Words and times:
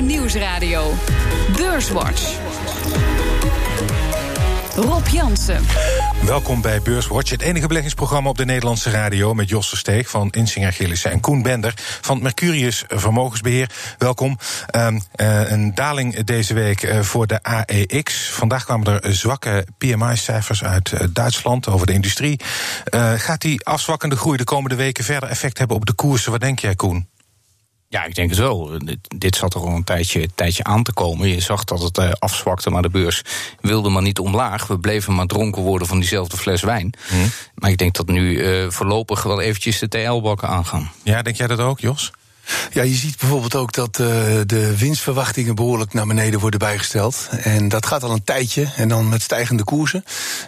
Nieuwsradio. 0.00 0.92
Beurswatch. 1.56 2.36
Rob 4.74 5.06
Jansen. 5.06 5.64
Welkom 6.24 6.60
bij 6.60 6.82
Beurswatch, 6.82 7.30
het 7.30 7.42
enige 7.42 7.66
beleggingsprogramma 7.66 8.28
op 8.28 8.36
de 8.36 8.44
Nederlandse 8.44 8.90
radio... 8.90 9.34
met 9.34 9.48
Jos 9.48 9.78
Steeg 9.78 10.10
van 10.10 10.30
Insinger 10.30 10.72
Gillissen 10.72 11.10
en 11.10 11.20
Koen 11.20 11.42
Bender 11.42 11.74
van 12.00 12.22
Mercurius 12.22 12.84
Vermogensbeheer. 12.88 13.70
Welkom. 13.98 14.38
Uh, 14.76 14.86
een 15.50 15.74
daling 15.74 16.24
deze 16.24 16.54
week 16.54 16.82
eh, 16.82 17.00
voor 17.00 17.26
de 17.26 17.42
AEX. 17.42 18.30
Vandaag 18.30 18.64
kwamen 18.64 19.02
er 19.02 19.14
zwakke 19.14 19.66
PMI-cijfers 19.78 20.64
uit 20.64 20.92
eh, 20.92 21.06
Duitsland 21.12 21.68
over 21.68 21.86
de 21.86 21.92
industrie. 21.92 22.40
Gaat 23.16 23.40
die 23.40 23.64
afzwakkende 23.64 24.16
groei 24.16 24.36
de 24.36 24.44
komende 24.44 24.76
weken 24.76 25.04
verder 25.04 25.28
effect 25.28 25.58
hebben 25.58 25.76
op 25.76 25.86
de 25.86 25.92
koersen? 25.92 26.30
Wat 26.30 26.40
denk 26.40 26.58
jij, 26.58 26.74
Koen? 26.74 27.08
Ja, 27.90 28.04
ik 28.04 28.14
denk 28.14 28.30
het 28.30 28.38
wel. 28.38 28.78
Dit 29.16 29.36
zat 29.36 29.54
er 29.54 29.60
al 29.60 29.66
een 29.66 29.84
tijdje, 29.84 30.28
tijdje 30.34 30.64
aan 30.64 30.82
te 30.82 30.92
komen. 30.92 31.28
Je 31.28 31.40
zag 31.40 31.64
dat 31.64 31.82
het 31.82 31.98
uh, 31.98 32.10
afzwakte, 32.18 32.70
maar 32.70 32.82
de 32.82 32.90
beurs 32.90 33.22
wilde 33.60 33.88
maar 33.88 34.02
niet 34.02 34.18
omlaag. 34.18 34.66
We 34.66 34.78
bleven 34.78 35.14
maar 35.14 35.26
dronken 35.26 35.62
worden 35.62 35.88
van 35.88 35.98
diezelfde 35.98 36.36
fles 36.36 36.62
wijn. 36.62 36.94
Hmm. 37.08 37.30
Maar 37.54 37.70
ik 37.70 37.78
denk 37.78 37.94
dat 37.94 38.06
nu 38.06 38.30
uh, 38.30 38.70
voorlopig 38.70 39.22
wel 39.22 39.40
eventjes 39.40 39.78
de 39.78 39.88
TL-bakken 39.88 40.48
aangaan. 40.48 40.90
Ja, 41.02 41.22
denk 41.22 41.36
jij 41.36 41.46
dat 41.46 41.58
ook, 41.58 41.80
Jos? 41.80 42.10
Ja, 42.72 42.82
je 42.82 42.94
ziet 42.94 43.16
bijvoorbeeld 43.18 43.54
ook 43.54 43.72
dat 43.72 43.98
uh, 43.98 44.06
de 44.46 44.76
winstverwachtingen 44.78 45.54
behoorlijk 45.54 45.92
naar 45.92 46.06
beneden 46.06 46.40
worden 46.40 46.58
bijgesteld. 46.58 47.28
En 47.30 47.68
dat 47.68 47.86
gaat 47.86 48.02
al 48.02 48.10
een 48.10 48.24
tijdje. 48.24 48.72
En 48.76 48.88
dan 48.88 49.08
met 49.08 49.22
stijgende 49.22 49.64
koersen. 49.64 50.04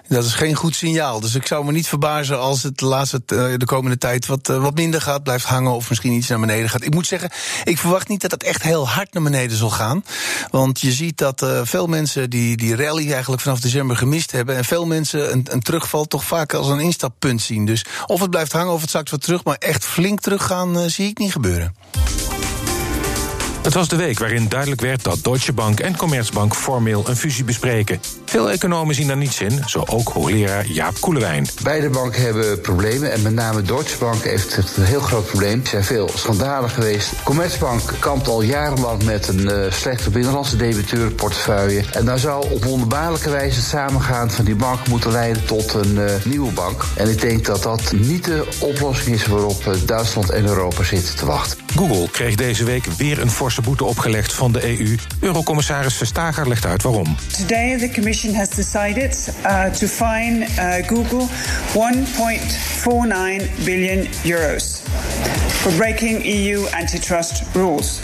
Dat 0.09 0.25
is 0.25 0.35
geen 0.35 0.55
goed 0.55 0.75
signaal. 0.77 1.21
Dus 1.21 1.35
ik 1.35 1.47
zou 1.47 1.65
me 1.65 1.73
niet 1.73 1.89
verbazen 1.89 2.41
als 2.41 2.63
het 2.63 2.79
de, 2.79 2.87
laatste, 2.87 3.23
uh, 3.33 3.55
de 3.57 3.65
komende 3.65 3.99
tijd 3.99 4.27
wat, 4.27 4.49
uh, 4.49 4.63
wat 4.63 4.75
minder 4.75 5.01
gaat, 5.01 5.23
blijft 5.23 5.45
hangen 5.45 5.73
of 5.73 5.89
misschien 5.89 6.13
iets 6.13 6.29
naar 6.29 6.41
beneden 6.41 6.71
gaat. 6.71 6.85
Ik 6.85 6.95
moet 6.95 7.07
zeggen, 7.07 7.31
ik 7.65 7.79
verwacht 7.79 8.09
niet 8.09 8.21
dat 8.21 8.31
het 8.31 8.43
echt 8.43 8.63
heel 8.63 8.89
hard 8.89 9.13
naar 9.13 9.23
beneden 9.23 9.57
zal 9.57 9.71
gaan. 9.71 10.05
Want 10.51 10.81
je 10.81 10.93
ziet 10.93 11.19
dat 11.19 11.47
veel 11.63 11.87
mensen 11.87 12.31
die, 12.31 12.57
die 12.57 12.77
rally 12.77 13.13
eigenlijk 13.13 13.43
vanaf 13.43 13.61
december 13.61 13.97
gemist 13.97 14.33
hebben. 14.33 14.57
En 14.57 14.65
veel 14.65 14.87
mensen 14.87 15.33
een, 15.33 15.47
een 15.51 15.63
terugval 15.63 16.05
toch 16.05 16.25
vaak 16.25 16.55
als 16.55 16.69
een 16.69 16.81
instappunt 16.81 17.43
zien. 17.43 17.65
Dus 17.65 17.85
of 18.07 18.21
het 18.21 18.31
blijft 18.31 18.53
hangen 18.53 18.73
of 18.73 18.81
het 18.81 18.91
zakt 18.91 19.11
wat 19.11 19.21
terug. 19.21 19.45
Maar 19.45 19.57
echt 19.59 19.85
flink 19.85 20.21
teruggaan 20.21 20.91
zie 20.91 21.09
ik 21.09 21.19
niet 21.19 21.33
gebeuren. 21.33 21.75
Het 23.63 23.75
was 23.75 23.89
de 23.89 23.97
week 23.97 24.19
waarin 24.19 24.49
duidelijk 24.49 24.81
werd 24.81 25.05
dat 25.05 25.25
Deutsche 25.25 25.53
Bank 25.53 25.81
en 25.81 25.97
Commerzbank 25.97 26.55
formeel 26.55 27.09
een 27.09 27.17
fusie 27.17 27.45
bespreken. 27.45 28.01
Veel 28.31 28.51
economen 28.51 28.95
zien 28.95 29.07
daar 29.07 29.17
niets 29.17 29.41
in, 29.41 29.63
zo 29.67 29.83
ook 29.87 30.09
hoogleraar 30.09 30.67
Jaap 30.67 31.01
Koelewijn. 31.01 31.47
Beide 31.63 31.91
banken 31.91 32.23
hebben 32.23 32.61
problemen 32.61 33.13
en 33.13 33.23
met 33.23 33.35
name 33.35 33.63
Deutsche 33.63 33.99
Bank 33.99 34.25
heeft 34.25 34.77
een 34.77 34.85
heel 34.85 35.01
groot 35.01 35.27
probleem. 35.27 35.61
Er 35.61 35.69
zijn 35.69 35.85
veel 35.85 36.11
schandalen 36.15 36.71
geweest. 36.71 37.13
Commerzbank 37.23 37.83
kampt 37.99 38.29
al 38.29 38.43
jarenlang 38.43 39.05
met 39.05 39.29
een 39.29 39.41
uh, 39.41 39.71
slechte 39.71 40.11
binnenlandse 40.11 40.57
debiteurenportefeuille. 40.57 41.85
En 41.93 42.05
daar 42.05 42.19
zou 42.19 42.51
op 42.51 42.65
wonderbaarlijke 42.65 43.31
wijze 43.31 43.57
het 43.57 43.69
samengaan 43.69 44.31
van 44.31 44.45
die 44.45 44.57
bank 44.57 44.89
moeten 44.89 45.11
leiden 45.11 45.45
tot 45.45 45.75
een 45.75 45.97
uh, 45.97 46.05
nieuwe 46.25 46.53
bank. 46.53 46.85
En 46.97 47.11
ik 47.11 47.21
denk 47.21 47.47
dat 47.47 47.63
dat 47.63 47.93
niet 47.93 48.25
de 48.25 48.49
oplossing 48.59 49.15
is 49.15 49.27
waarop 49.27 49.67
uh, 49.67 49.75
Duitsland 49.87 50.31
en 50.31 50.47
Europa 50.47 50.83
zitten 50.83 51.17
te 51.17 51.27
wachten. 51.27 51.59
Google 51.77 52.11
kreeg 52.11 52.35
deze 52.35 52.65
week 52.65 52.85
weer 52.85 53.21
een 53.21 53.31
forse 53.31 53.63
boete 53.63 53.85
opgelegd 53.85 54.33
van 54.33 54.53
de 54.53 54.79
EU. 54.79 54.97
Eurocommissaris 55.21 55.95
Verstager 55.95 56.49
legt 56.49 56.67
uit 56.67 56.83
waarom. 56.83 57.17
Today 57.39 57.79
the 57.79 57.91
Commission 57.95 58.20
has 58.29 58.51
decided 58.51 59.17
uh, 59.47 59.71
to 59.71 59.89
fine 59.89 60.43
uh, 60.43 60.83
Google 60.87 61.27
1.49 61.73 63.65
billion 63.65 64.07
euros 64.23 64.83
for 65.63 65.75
breaking 65.79 66.23
EU 66.25 66.67
antitrust 66.75 67.55
rules. 67.55 68.01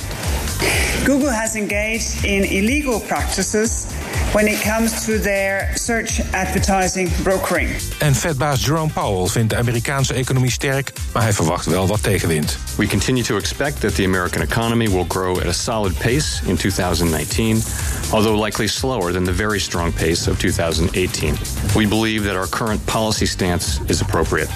Google 1.05 1.29
has 1.29 1.55
engaged 1.55 2.25
in 2.25 2.45
illegal 2.45 2.99
practices 2.99 3.93
when 4.33 4.47
it 4.47 4.61
comes 4.61 5.05
to 5.05 5.19
their 5.19 5.71
search 5.75 6.21
advertising 6.33 7.11
brokering. 7.23 7.69
En 7.99 8.15
vetbaas 8.15 8.65
Jerome 8.65 8.93
Powell 8.93 9.27
vindt 9.27 9.51
de 9.51 9.57
Amerikaanse 9.57 10.15
economie 10.15 10.51
sterk, 10.51 10.93
maar 11.13 11.23
hij 11.23 11.33
verwacht 11.33 11.67
wel 11.67 11.87
wat 11.87 12.03
tegenwind. 12.03 12.59
We 12.77 12.87
continue 12.87 13.23
to 13.23 13.37
expect 13.37 13.81
that 13.81 13.95
the 13.95 14.05
American 14.05 14.43
economy 14.43 14.89
will 14.89 15.05
grow 15.09 15.39
at 15.39 15.47
a 15.47 15.53
solid 15.53 15.99
pace 15.99 16.41
in 16.47 16.57
2019, 16.57 17.63
although 18.11 18.45
likely 18.45 18.67
slower 18.67 19.13
than 19.13 19.25
the 19.25 19.35
very 19.35 19.61
strong 19.61 19.93
pace 19.95 20.31
of 20.31 20.39
2018. 20.39 21.35
We 21.75 21.89
believe 21.89 22.25
that 22.25 22.37
our 22.37 22.49
current 22.49 22.87
policy 22.87 23.27
stance 23.27 23.81
is 23.87 24.01
appropriate. 24.01 24.49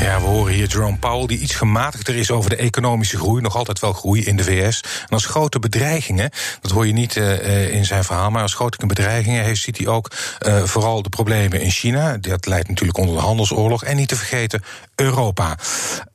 Ja, 0.00 0.20
we 0.20 0.26
horen 0.26 0.52
hier 0.52 0.66
Jerome 0.66 0.96
Powell, 0.96 1.26
die 1.26 1.38
iets 1.38 1.54
gematigder 1.54 2.16
is 2.16 2.30
over 2.30 2.50
de 2.50 2.56
economische 2.56 3.16
groei. 3.16 3.42
Nog 3.42 3.56
altijd 3.56 3.80
wel 3.80 3.92
groei 3.92 4.24
in 4.24 4.36
de 4.36 4.44
VS. 4.44 4.80
En 4.80 5.08
als 5.08 5.26
grote 5.26 5.58
bedreigingen, 5.58 6.30
dat 6.60 6.70
hoor 6.70 6.86
je 6.86 6.92
niet 6.92 7.16
uh, 7.16 7.74
in 7.74 7.84
zijn 7.84 8.04
verhaal, 8.04 8.30
maar 8.30 8.42
als 8.42 8.54
grote 8.54 8.86
bedreigingen 8.86 9.44
heeft, 9.44 9.60
ziet 9.60 9.78
hij 9.78 9.86
ook 9.86 10.10
uh, 10.46 10.62
vooral 10.62 11.02
de 11.02 11.08
problemen 11.08 11.60
in 11.60 11.70
China. 11.70 12.16
Dat 12.16 12.46
leidt 12.46 12.68
natuurlijk 12.68 12.98
onder 12.98 13.14
de 13.14 13.20
handelsoorlog. 13.20 13.84
En 13.84 13.96
niet 13.96 14.08
te 14.08 14.16
vergeten 14.16 14.62
Europa. 14.94 15.58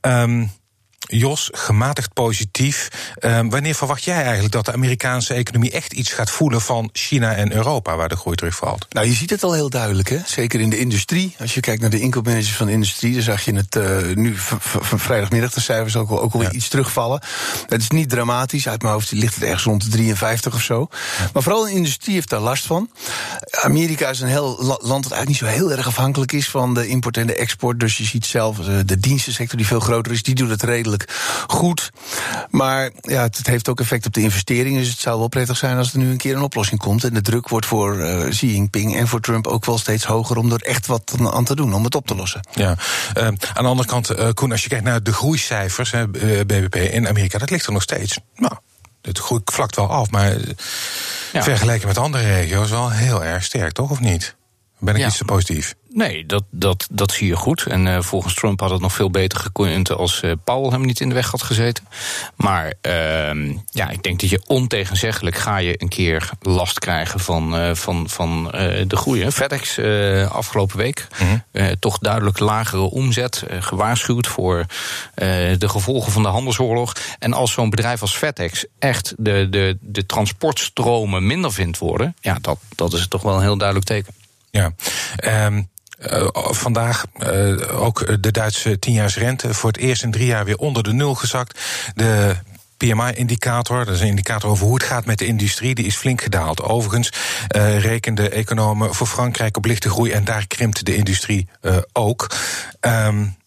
Um, 0.00 0.50
Jos, 1.10 1.48
gematigd 1.52 2.12
positief. 2.12 2.88
Uh, 3.20 3.40
wanneer 3.48 3.74
verwacht 3.74 4.04
jij 4.04 4.22
eigenlijk 4.22 4.52
dat 4.52 4.64
de 4.64 4.72
Amerikaanse 4.72 5.34
economie 5.34 5.70
echt 5.70 5.92
iets 5.92 6.12
gaat 6.12 6.30
voelen 6.30 6.60
van 6.60 6.88
China 6.92 7.34
en 7.34 7.52
Europa, 7.52 7.96
waar 7.96 8.08
de 8.08 8.16
groei 8.16 8.36
terugvalt? 8.36 8.86
Nou, 8.90 9.06
je 9.06 9.12
ziet 9.12 9.30
het 9.30 9.42
al 9.42 9.52
heel 9.52 9.70
duidelijk, 9.70 10.08
hè? 10.08 10.18
zeker 10.24 10.60
in 10.60 10.70
de 10.70 10.78
industrie. 10.78 11.34
Als 11.38 11.54
je 11.54 11.60
kijkt 11.60 11.80
naar 11.80 11.90
de 11.90 12.00
inkoopmanagers 12.00 12.56
van 12.56 12.66
de 12.66 12.72
industrie, 12.72 13.12
dan 13.12 13.22
zag 13.22 13.44
je 13.44 13.54
het 13.54 13.76
uh, 13.76 14.14
nu 14.14 14.34
van 14.36 14.98
vrijdagmiddag 14.98 15.52
de 15.52 15.60
cijfers 15.60 15.96
ook, 15.96 16.10
al, 16.10 16.22
ook 16.22 16.32
alweer 16.32 16.48
ja. 16.48 16.54
iets 16.54 16.68
terugvallen. 16.68 17.20
Het 17.68 17.80
is 17.80 17.90
niet 17.90 18.08
dramatisch, 18.08 18.68
uit 18.68 18.82
mijn 18.82 18.94
hoofd 18.94 19.12
ligt 19.12 19.34
het 19.34 19.44
ergens 19.44 19.64
rond 19.64 19.84
de 19.84 19.88
53 19.90 20.54
of 20.54 20.62
zo. 20.62 20.88
Maar 21.32 21.42
vooral 21.42 21.64
de 21.64 21.70
industrie 21.70 22.14
heeft 22.14 22.30
daar 22.30 22.40
last 22.40 22.66
van. 22.66 22.90
Amerika 23.50 24.08
is 24.08 24.20
een 24.20 24.28
heel 24.28 24.78
land 24.82 25.02
dat 25.02 25.12
eigenlijk 25.12 25.28
niet 25.28 25.36
zo 25.36 25.46
heel 25.46 25.70
erg 25.70 25.86
afhankelijk 25.86 26.32
is 26.32 26.48
van 26.48 26.74
de 26.74 26.86
import 26.86 27.16
en 27.16 27.26
de 27.26 27.34
export. 27.34 27.80
Dus 27.80 27.96
je 27.96 28.04
ziet 28.04 28.26
zelf 28.26 28.56
de 28.86 29.00
dienstensector, 29.00 29.56
die 29.56 29.66
veel 29.66 29.80
groter 29.80 30.12
is, 30.12 30.22
die 30.22 30.34
doet 30.34 30.50
het 30.50 30.62
redelijk 30.62 30.99
goed. 31.46 31.90
Maar 32.50 32.90
ja, 33.00 33.22
het, 33.22 33.46
heeft 33.46 33.68
ook 33.68 33.80
effect 33.80 34.06
op 34.06 34.14
de 34.14 34.20
investeringen. 34.20 34.80
Dus 34.80 34.90
het 34.90 34.98
zou 34.98 35.18
wel 35.18 35.28
prettig 35.28 35.56
zijn 35.56 35.76
als 35.76 35.92
er 35.92 35.98
nu 35.98 36.10
een 36.10 36.16
keer 36.16 36.36
een 36.36 36.42
oplossing 36.42 36.80
komt. 36.80 37.04
En 37.04 37.14
de 37.14 37.20
druk 37.20 37.48
wordt 37.48 37.66
voor 37.66 37.96
uh, 37.96 38.28
Xi 38.28 38.52
Jinping 38.52 38.96
en 38.96 39.08
voor 39.08 39.20
Trump 39.20 39.46
ook 39.46 39.64
wel 39.64 39.78
steeds 39.78 40.04
hoger 40.04 40.36
om 40.36 40.52
er 40.52 40.62
echt 40.62 40.86
wat 40.86 41.14
aan 41.32 41.44
te 41.44 41.54
doen, 41.54 41.74
om 41.74 41.84
het 41.84 41.94
op 41.94 42.06
te 42.06 42.14
lossen. 42.14 42.40
Ja, 42.50 42.76
uh, 43.16 43.24
aan 43.24 43.36
de 43.54 43.60
andere 43.68 43.88
kant, 43.88 44.18
uh, 44.18 44.28
Koen, 44.34 44.52
als 44.52 44.62
je 44.62 44.68
kijkt 44.68 44.84
naar 44.84 45.02
de 45.02 45.12
groeicijfers, 45.12 45.90
hè, 45.90 46.08
BBP 46.44 46.74
in 46.74 47.08
Amerika, 47.08 47.38
dat 47.38 47.50
ligt 47.50 47.66
er 47.66 47.72
nog 47.72 47.82
steeds. 47.82 48.18
Nou, 48.36 48.54
het 49.02 49.18
groeit 49.18 49.50
vlakt 49.52 49.76
wel 49.76 49.88
af, 49.88 50.10
maar 50.10 50.36
ja. 51.32 51.42
vergeleken 51.42 51.88
met 51.88 51.98
andere 51.98 52.24
regio's 52.24 52.70
wel 52.70 52.90
heel 52.90 53.24
erg 53.24 53.44
sterk, 53.44 53.72
toch? 53.72 53.90
Of 53.90 54.00
niet? 54.00 54.36
Ben 54.78 54.94
ik 54.94 55.00
ja. 55.00 55.06
iets 55.06 55.16
te 55.16 55.24
positief? 55.24 55.74
Nee, 55.92 56.26
dat, 56.26 56.44
dat, 56.50 56.86
dat 56.90 57.12
zie 57.12 57.26
je 57.26 57.36
goed. 57.36 57.66
En 57.66 57.86
uh, 57.86 58.00
volgens 58.00 58.34
Trump 58.34 58.60
had 58.60 58.70
het 58.70 58.80
nog 58.80 58.92
veel 58.92 59.10
beter 59.10 59.38
gekund 59.38 59.90
als 59.90 60.22
uh, 60.22 60.32
Powell 60.44 60.70
hem 60.70 60.84
niet 60.84 61.00
in 61.00 61.08
de 61.08 61.14
weg 61.14 61.30
had 61.30 61.42
gezeten. 61.42 61.84
Maar 62.36 62.72
uh, 62.82 63.54
ja, 63.70 63.88
ik 63.88 64.02
denk 64.02 64.20
dat 64.20 64.30
je 64.30 64.42
ontegenzeggelijk 64.46 65.36
ga 65.36 65.56
je 65.56 65.82
een 65.82 65.88
keer 65.88 66.30
last 66.40 66.78
krijgen 66.78 67.20
van, 67.20 67.54
uh, 67.54 67.74
van, 67.74 68.08
van 68.08 68.44
de 68.86 68.96
groei. 68.96 69.30
FedEx 69.30 69.78
afgelopen 70.28 70.76
week 70.76 71.06
mm 71.18 71.42
-hmm. 71.52 71.78
toch 71.78 71.98
duidelijk 71.98 72.38
lagere 72.38 72.82
omzet. 72.82 73.44
gewaarschuwd 73.60 74.26
voor 74.26 74.66
de 75.58 75.68
gevolgen 75.68 76.12
van 76.12 76.22
de 76.22 76.28
handelsoorlog. 76.28 76.92
En 77.18 77.32
als 77.32 77.52
zo'n 77.52 77.70
bedrijf 77.70 78.00
als 78.00 78.16
FedEx 78.16 78.64
echt 78.78 79.14
de, 79.18 79.46
de, 79.50 79.78
de 79.80 80.06
transportstromen 80.06 81.26
minder 81.26 81.52
vindt 81.52 81.78
worden, 81.78 82.16
ja, 82.20 82.38
dat, 82.40 82.58
dat 82.74 82.92
is 82.92 83.08
toch 83.08 83.22
wel 83.22 83.34
een 83.34 83.42
heel 83.42 83.58
duidelijk 83.58 83.86
teken. 83.86 84.14
Ja, 84.50 84.72
um, 85.46 85.68
uh, 86.00 86.28
vandaag 86.34 87.04
uh, 87.18 87.82
ook 87.82 88.22
de 88.22 88.30
Duitse 88.30 88.78
tienjaarsrente 88.78 89.54
voor 89.54 89.70
het 89.70 89.80
eerst 89.80 90.02
in 90.02 90.10
drie 90.10 90.26
jaar 90.26 90.44
weer 90.44 90.56
onder 90.56 90.82
de 90.82 90.92
nul 90.92 91.14
gezakt. 91.14 91.60
De 91.94 92.36
PMI-indicator, 92.76 93.84
dat 93.84 93.94
is 93.94 94.00
een 94.00 94.06
indicator 94.06 94.50
over 94.50 94.64
hoe 94.64 94.74
het 94.74 94.82
gaat 94.82 95.04
met 95.04 95.18
de 95.18 95.26
industrie, 95.26 95.74
die 95.74 95.86
is 95.86 95.96
flink 95.96 96.22
gedaald. 96.22 96.62
Overigens 96.62 97.12
uh, 97.56 97.78
rekenden 97.78 98.32
economen 98.32 98.94
voor 98.94 99.06
Frankrijk 99.06 99.56
op 99.56 99.64
lichte 99.64 99.90
groei 99.90 100.10
en 100.10 100.24
daar 100.24 100.46
krimpt 100.46 100.84
de 100.86 100.96
industrie 100.96 101.48
ook. 101.92 102.30
Um, 102.80 103.38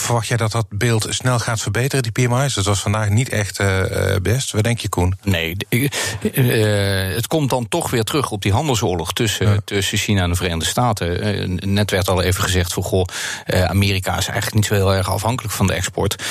Verwacht 0.00 0.26
jij 0.26 0.36
dat 0.36 0.52
dat 0.52 0.66
beeld 0.68 1.06
snel 1.08 1.38
gaat 1.38 1.60
verbeteren, 1.60 2.02
die 2.02 2.26
PMI's? 2.26 2.54
Dat 2.54 2.64
was 2.64 2.80
vandaag 2.80 3.08
niet 3.08 3.28
echt 3.28 3.60
uh, 3.60 3.82
best. 4.22 4.52
Wat 4.52 4.64
denk 4.64 4.78
je, 4.78 4.88
Koen? 4.88 5.18
Nee, 5.22 5.56
uh, 5.70 7.14
het 7.14 7.26
komt 7.26 7.50
dan 7.50 7.68
toch 7.68 7.90
weer 7.90 8.04
terug 8.04 8.30
op 8.30 8.42
die 8.42 8.52
handelsoorlog 8.52 9.12
tussen, 9.12 9.48
ja. 9.48 9.58
tussen 9.64 9.98
China 9.98 10.22
en 10.22 10.30
de 10.30 10.36
Verenigde 10.36 10.64
Staten. 10.64 11.58
net 11.72 11.90
werd 11.90 12.08
al 12.08 12.22
even 12.22 12.42
gezegd 12.42 12.72
van 12.72 12.82
goh, 12.82 13.04
Amerika 13.46 14.10
is 14.10 14.26
eigenlijk 14.26 14.54
niet 14.54 14.66
zo 14.66 14.74
heel 14.74 14.94
erg 14.94 15.10
afhankelijk 15.10 15.54
van 15.54 15.66
de 15.66 15.72
export. 15.72 16.22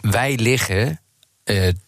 wij 0.00 0.36
liggen 0.36 1.00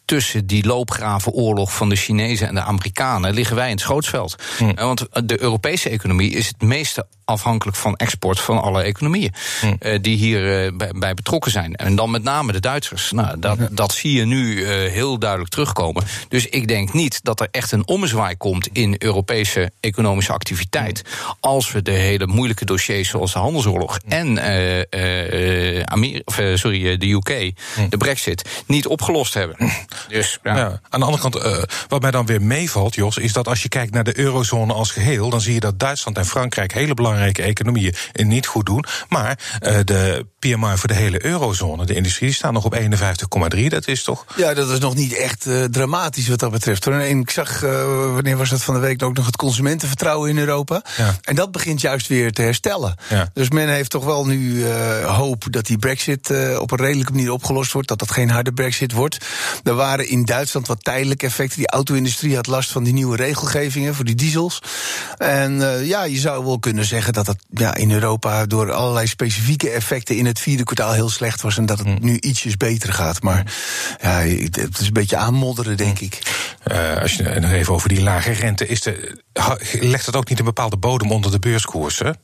tussen 0.06 0.46
die 0.46 0.66
loopgravenoorlog 0.66 1.74
van 1.74 1.88
de 1.88 1.96
Chinezen 1.96 2.48
en 2.48 2.54
de 2.54 2.60
Amerikanen 2.60 3.34
liggen 3.34 3.56
wij 3.56 3.66
in 3.66 3.72
het 3.72 3.80
schootsveld. 3.80 4.36
Hm. 4.58 4.68
Eh, 4.68 4.84
Want 4.84 5.06
de 5.24 5.40
Europese 5.40 5.88
economie 5.88 6.30
is 6.30 6.46
het 6.46 6.62
meeste 6.62 7.06
afhankelijk 7.24 7.76
van 7.76 7.96
export 7.96 8.40
van 8.40 8.62
alle 8.62 8.82
economieën 8.82 9.34
Hm. 9.60 9.74
eh, 9.78 9.98
die 10.02 10.16
hier 10.16 10.64
eh, 10.64 10.72
bij, 10.76 10.90
bij 10.96 11.14
betrokken 11.14 11.50
zijn. 11.50 11.74
En 11.74 11.96
dan 11.96 12.10
met 12.10 12.22
name 12.22 12.52
de 12.52 12.60
Duitsers. 12.60 13.10
Nou, 13.12 13.38
dat, 13.38 13.58
dat 13.70 13.92
zie 13.92 14.12
je 14.12 14.24
nu 14.24 14.64
eh, 14.64 14.92
heel 14.92 15.18
duidelijk 15.18 15.50
terugkomen. 15.50 16.04
Dus 16.28 16.46
ik 16.46 16.68
denk 16.68 16.92
niet 16.92 17.20
dat 17.22 17.40
er 17.40 17.48
echt 17.50 17.72
een 17.72 17.86
ommezwaai 17.86 18.36
komt 18.36 18.68
in 18.72 18.94
Europese 18.98 19.70
economische 19.80 20.32
activiteit. 20.32 21.02
Als 21.40 21.72
we 21.72 21.82
de 21.82 21.90
hele 21.90 22.26
moeilijke 22.26 22.64
dossiers 22.64 23.08
zoals 23.08 23.32
de 23.32 23.38
handelsoorlog 23.38 23.98
en 24.08 24.38
eh, 24.38 24.80
eh, 24.90 25.80
eh, 26.38 26.56
sorry, 26.56 26.88
eh, 26.88 26.98
de 26.98 27.06
UK, 27.10 27.52
de 27.90 27.96
Brexit, 27.96 28.62
niet 28.66 28.86
opgelost 28.86 29.34
hebben. 29.34 29.56
Dus 30.08 30.38
ja. 30.42 30.56
Ja, 30.56 30.80
aan 30.88 31.00
de 31.00 31.06
andere 31.06 31.22
kant, 31.22 31.36
eh, 31.36 31.62
wat 31.88 32.00
mij 32.00 32.10
dan 32.10 32.26
weer 32.26 32.42
meevalt, 32.42 32.94
Jos, 32.94 33.18
is 33.18 33.32
dat 33.32 33.48
als 33.48 33.62
je 33.62 33.68
kijkt 33.68 33.92
naar 33.92 34.04
de 34.04 34.18
eurozone 34.18 34.72
als 34.72 34.90
geheel, 34.90 35.30
dan 35.30 35.40
zie 35.40 35.54
je 35.54 35.60
dat 35.60 35.78
Duitsland 35.78 36.18
en 36.18 36.26
Frankrijk 36.26 36.72
hele 36.72 36.94
belangrijke 36.94 37.42
economieën 37.42 37.94
het 38.12 38.26
niet 38.26 38.46
goed 38.46 38.66
doen. 38.66 38.84
Maar 39.08 39.38
eh, 39.60 39.78
de 39.84 40.26
PMI 40.38 40.76
voor 40.76 40.88
de 40.88 40.94
hele 40.94 41.24
eurozone, 41.24 41.86
de 41.86 41.94
industrie, 41.94 42.28
die 42.28 42.36
staan 42.36 42.52
nog 42.52 42.64
op 42.64 42.74
51,3. 42.74 43.68
Dat 43.68 43.88
is 43.88 44.02
toch. 44.02 44.24
Ja, 44.36 44.54
dat 44.54 44.70
is 44.70 44.78
nog 44.78 44.94
niet 44.94 45.14
echt 45.16 45.46
eh, 45.46 45.64
dramatisch 45.64 46.28
wat 46.28 46.38
dat 46.38 46.50
betreft. 46.50 46.84
Hoor. 46.84 46.94
En 46.94 47.20
ik 47.20 47.30
zag, 47.30 47.62
eh, 47.62 47.70
wanneer 48.12 48.36
was 48.36 48.50
dat 48.50 48.62
van 48.62 48.74
de 48.74 48.80
week, 48.80 49.02
ook 49.02 49.16
nog 49.16 49.26
het 49.26 49.36
consumentenvertrouwen 49.36 50.30
in 50.30 50.38
Europa. 50.38 50.82
Ja. 50.96 51.14
En 51.22 51.34
dat 51.34 51.52
begint 51.52 51.80
juist 51.80 52.06
weer 52.06 52.32
te 52.32 52.42
herstellen. 52.42 52.94
Ja. 53.08 53.28
Dus 53.32 53.50
men 53.50 53.68
heeft 53.68 53.90
toch 53.90 54.04
wel 54.04 54.26
nu 54.26 54.64
eh, 54.64 55.16
hoop 55.16 55.44
dat 55.50 55.66
die 55.66 55.78
brexit 55.78 56.30
eh, 56.30 56.60
op 56.60 56.70
een 56.70 56.78
redelijke 56.78 57.12
manier 57.12 57.30
opgelost 57.30 57.72
wordt. 57.72 57.88
Dat 57.88 57.98
dat 57.98 58.10
geen 58.10 58.30
harde 58.30 58.52
brexit 58.52 58.92
wordt. 58.92 59.18
Er 59.62 59.74
waren 59.74 59.85
in 59.94 60.24
Duitsland 60.24 60.66
wat 60.66 60.84
tijdelijke 60.84 61.26
effecten. 61.26 61.58
Die 61.58 61.68
auto-industrie 61.68 62.34
had 62.34 62.46
last 62.46 62.70
van 62.72 62.84
die 62.84 62.92
nieuwe 62.92 63.16
regelgevingen 63.16 63.94
voor 63.94 64.04
die 64.04 64.14
diesels. 64.14 64.62
En 65.16 65.72
eh, 65.72 65.86
ja, 65.86 66.04
je 66.04 66.18
zou 66.18 66.44
wel 66.44 66.58
kunnen 66.58 66.84
zeggen 66.84 67.12
dat 67.12 67.26
dat 67.26 67.36
ja, 67.50 67.74
in 67.74 67.90
Europa 67.90 68.46
door 68.46 68.72
allerlei 68.72 69.06
specifieke 69.06 69.70
effecten 69.70 70.16
in 70.16 70.26
het 70.26 70.38
vierde 70.38 70.64
kwartaal 70.64 70.92
heel 70.92 71.10
slecht 71.10 71.40
was. 71.40 71.58
En 71.58 71.66
dat 71.66 71.78
het 71.78 72.02
nu 72.02 72.16
ietsjes 72.18 72.56
beter 72.56 72.92
gaat. 72.92 73.22
Maar 73.22 73.54
ja, 74.02 74.18
het 74.50 74.78
is 74.80 74.86
een 74.86 74.92
beetje 74.92 75.16
aanmodderen, 75.16 75.76
denk 75.76 75.98
ik. 75.98 76.18
eh, 76.64 77.02
als 77.02 77.14
je 77.14 77.22
nog 77.40 77.50
even 77.50 77.74
over 77.74 77.88
die 77.88 78.02
lage 78.02 78.32
rente 78.32 78.66
is, 78.66 78.82
de, 78.82 79.22
legt 79.80 80.06
het 80.06 80.16
ook 80.16 80.28
niet 80.28 80.38
een 80.38 80.44
bepaalde 80.44 80.76
bodem 80.76 81.10
onder 81.10 81.30
de 81.30 81.38
beurskoersen? 81.38 82.16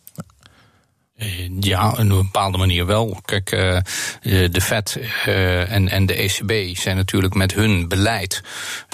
Eh, 1.22 1.50
Ja, 1.60 1.90
op 1.90 1.98
een 1.98 2.08
bepaalde 2.08 2.58
manier 2.58 2.86
wel. 2.86 3.20
Kijk, 3.24 3.50
eh, 3.52 3.76
de 4.22 4.48
de 4.48 4.60
Fed 4.60 4.98
eh, 5.24 5.72
en, 5.72 5.88
en 5.88 6.06
de 6.06 6.14
ECB 6.14 6.76
zijn 6.76 6.96
natuurlijk 6.96 7.34
met 7.34 7.54
hun 7.54 7.88
beleid 7.88 8.42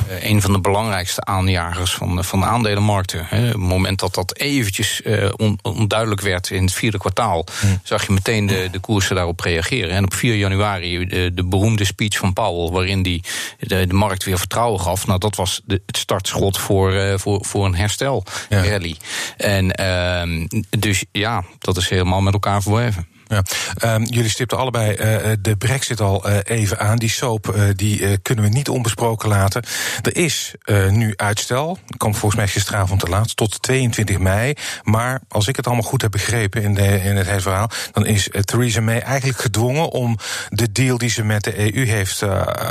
eh, 0.08 0.30
een 0.30 0.42
van 0.42 0.52
de 0.52 0.60
belangrijkste 0.60 1.25
aanjagers 1.25 1.94
van, 1.94 2.25
van 2.25 2.40
de 2.40 2.46
aandelenmarkten. 2.46 3.20
Op 3.20 3.28
het 3.30 3.56
moment 3.56 3.98
dat 3.98 4.14
dat 4.14 4.36
eventjes 4.36 5.02
eh, 5.02 5.28
on- 5.36 5.58
onduidelijk 5.62 6.20
werd 6.20 6.50
in 6.50 6.62
het 6.62 6.72
vierde 6.72 6.98
kwartaal, 6.98 7.44
zag 7.82 8.06
je 8.06 8.12
meteen 8.12 8.46
de, 8.46 8.69
de 8.72 8.78
koersen 8.78 9.16
daarop 9.16 9.40
reageren. 9.40 9.90
En 9.90 10.04
op 10.04 10.14
4 10.14 10.34
januari 10.36 11.06
de, 11.06 11.30
de 11.34 11.44
beroemde 11.44 11.84
speech 11.84 12.16
van 12.19 12.32
Powell, 12.32 12.70
waarin 12.72 13.02
die 13.02 13.22
de, 13.58 13.86
de 13.86 13.94
markt 13.94 14.25
weer 14.25 14.38
vertrouwen 14.38 14.80
gaf. 14.80 15.06
Nou, 15.06 15.19
dat 15.19 15.36
was 15.36 15.60
de, 15.64 15.82
het 15.86 15.96
startschot 15.96 16.58
voor, 16.58 16.92
eh, 16.94 17.19
voor, 17.19 17.44
voor 17.44 17.64
een 17.64 17.75
herstel 17.75 18.25
Ja. 18.48 18.62
rally. 18.64 18.96
En 19.36 19.72
ehm, 19.72 20.46
dus 20.78 21.04
ja, 21.12 21.44
dat 21.58 21.76
is 21.76 21.88
helemaal 21.88 22.18
met 22.23 22.32
elkaar 22.32 22.62
verweven. 22.62 23.06
Ja. 23.29 23.43
Ehm, 23.76 24.03
jullie 24.03 24.31
stipten 24.31 24.59
allebei 24.59 24.94
eh, 24.94 25.31
de 25.41 25.56
brexit 25.56 26.00
al 26.00 26.25
eh, 26.25 26.38
even 26.44 26.79
aan. 26.79 26.99
Die 26.99 27.11
soap 27.11 27.55
die, 27.76 28.19
kunnen 28.19 28.44
we 28.44 28.50
niet 28.50 28.69
onbesproken 28.69 29.29
laten. 29.29 29.62
Er 30.03 30.17
is 30.17 30.55
nu 30.91 31.12
uitstel. 31.17 31.79
Komt 31.97 32.17
volgens 32.17 32.41
mij 32.41 32.49
gisteravond 32.49 33.00
te 33.00 33.09
laat. 33.09 33.37
Tot 33.37 33.62
22 33.62 34.19
mei. 34.19 34.55
Maar 34.82 35.20
als 35.29 35.49
ik 35.49 35.56
het 35.56 35.67
allemaal 35.67 35.85
goed 35.85 36.03
heb 36.03 36.11
begrepen 36.11 36.62
in, 36.62 36.75
de, 36.75 37.03
in 37.03 37.17
het 37.17 37.26
hele 37.26 37.41
verhaal... 37.41 37.70
dan 37.93 38.06
is 38.06 38.29
Theresa 38.44 38.81
May 38.81 38.99
eigenlijk 38.99 39.41
gedwongen 39.41 39.91
om 39.91 40.19
de 40.49 40.73
deal 40.73 40.99
die 40.99 41.11
ze 41.11 41.25
met 41.25 41.44
de 41.44 41.75
EU 41.75 41.87
heeft 41.87 42.23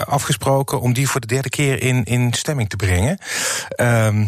afgesproken... 0.05 0.81
om 0.81 0.93
die 0.93 1.09
voor 1.09 1.21
de 1.21 1.27
derde 1.27 1.49
keer 1.49 1.81
in, 1.81 2.03
in 2.03 2.33
stemming 2.33 2.69
te 2.69 2.75
brengen. 2.75 3.17
Ehm 3.69 4.25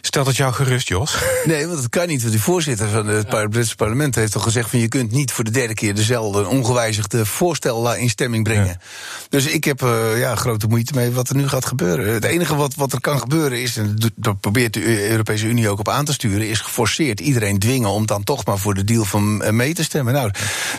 Stelt 0.00 0.26
het 0.26 0.36
jou 0.36 0.52
gerust, 0.52 0.88
Jos? 0.88 1.14
Nee, 1.44 1.66
want 1.66 1.78
dat 1.80 1.88
kan 1.88 2.06
niet. 2.08 2.20
Want 2.22 2.34
de 2.34 2.40
voorzitter 2.40 2.88
van 2.88 3.06
het 3.06 3.28
par- 3.28 3.48
Britse 3.48 3.76
parlement 3.76 4.14
heeft 4.14 4.34
al 4.34 4.40
gezegd: 4.40 4.70
van 4.70 4.78
je 4.78 4.88
kunt 4.88 5.10
niet 5.10 5.32
voor 5.32 5.44
de 5.44 5.50
derde 5.50 5.74
keer 5.74 5.94
dezelfde 5.94 6.46
ongewijzigde 6.48 7.26
voorstel 7.26 7.94
in 7.94 8.08
stemming 8.10 8.44
brengen. 8.44 8.80
Dus 9.28 9.46
ik 9.46 9.64
heb 9.64 9.82
eh, 9.82 10.18
ja, 10.18 10.34
grote 10.34 10.66
moeite 10.66 10.92
mee 10.94 11.10
wat 11.10 11.28
er 11.28 11.36
nu 11.36 11.48
gaat 11.48 11.64
gebeuren. 11.66 12.12
Het 12.14 12.24
enige 12.24 12.54
wat, 12.56 12.74
wat 12.74 12.92
er 12.92 13.00
kan 13.00 13.18
gebeuren 13.20 13.62
is, 13.62 13.76
en 13.76 13.96
dat- 13.98 14.10
dat 14.14 14.40
probeert 14.40 14.72
de 14.74 14.84
Eu- 14.86 15.10
Europese 15.10 15.46
Unie 15.46 15.68
ook 15.68 15.78
op 15.78 15.88
aan 15.88 16.04
te 16.04 16.12
sturen, 16.12 16.48
is 16.48 16.60
geforceerd 16.60 17.20
iedereen 17.20 17.58
dwingen 17.58 17.88
om 17.90 18.06
dan 18.06 18.24
toch 18.24 18.44
maar 18.44 18.58
voor 18.58 18.74
de 18.74 18.84
deal 18.84 19.04
van 19.04 19.42
eh, 19.42 19.52
mee 19.52 19.74
te 19.74 19.82
stemmen. 19.84 20.12
Nou, 20.14 20.30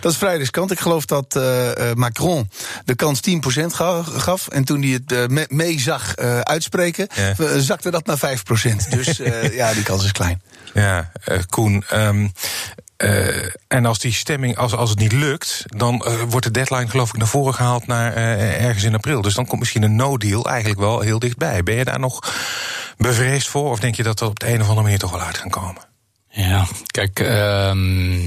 dat 0.02 0.12
is 0.12 0.18
vrij 0.18 0.38
riskant. 0.38 0.72
Ik 0.72 0.80
geloof 0.80 1.06
dat 1.06 1.36
eh, 1.36 1.70
Macron 1.94 2.50
de 2.86 2.96
kans 2.96 3.20
10% 3.30 3.74
ga- 3.74 4.04
gaf. 4.04 4.48
En 4.48 4.64
toen 4.64 4.82
hij 4.82 5.00
het 5.06 5.32
me- 5.32 5.46
mee 5.50 5.80
zag 5.80 6.16
uitspreken, 6.44 7.08
Ja. 7.38 7.60
zakte 7.60 7.92
dat 7.92 8.06
naar 8.06 8.18
5%. 8.18 8.81
Dus 8.90 9.20
eh, 9.20 9.56
ja, 9.56 9.74
die 9.74 9.84
kans 9.84 10.04
is 10.04 10.12
klein. 10.12 10.42
Ja, 10.74 11.12
eh, 11.24 11.40
Koen. 11.50 11.84
ehm, 11.90 12.28
eh, 12.98 13.46
en 13.68 13.86
als 13.86 14.00
die 14.00 14.14
stemming, 14.14 14.58
als, 14.58 14.74
als 14.76 14.90
het 14.90 15.00
niet 15.00 15.12
lukt, 15.12 15.64
dan 15.66 16.06
eh, 16.06 16.22
wordt 16.30 16.46
de 16.46 16.52
deadline 16.52 16.88
geloof 16.88 17.10
ik 17.10 17.18
naar 17.18 17.28
voren 17.28 17.54
gehaald 17.54 17.88
naar 17.88 18.14
eh, 18.14 18.64
ergens 18.66 18.84
in 18.84 18.96
april. 18.96 19.22
Dus 19.22 19.34
dan 19.34 19.46
komt 19.46 19.60
misschien 19.60 19.84
een 19.84 19.96
no-deal 19.96 20.46
eigenlijk 20.50 20.80
wel 20.80 21.00
heel 21.00 21.20
dichtbij. 21.20 21.64
Ben 21.64 21.76
je 21.76 21.84
daar 21.86 22.00
nog 22.00 22.34
bevreesd 22.98 23.48
voor? 23.48 23.70
Of 23.70 23.80
denk 23.80 23.96
je 23.96 24.04
dat 24.04 24.20
er 24.20 24.28
op 24.28 24.40
de 24.40 24.48
een 24.48 24.62
of 24.62 24.62
andere 24.68 24.82
manier 24.82 25.00
toch 25.00 25.12
wel 25.12 25.22
uit 25.22 25.38
gaan 25.38 25.50
komen? 25.50 25.82
Ja, 26.30 26.66
kijk, 26.92 27.20
ehm, 27.20 28.24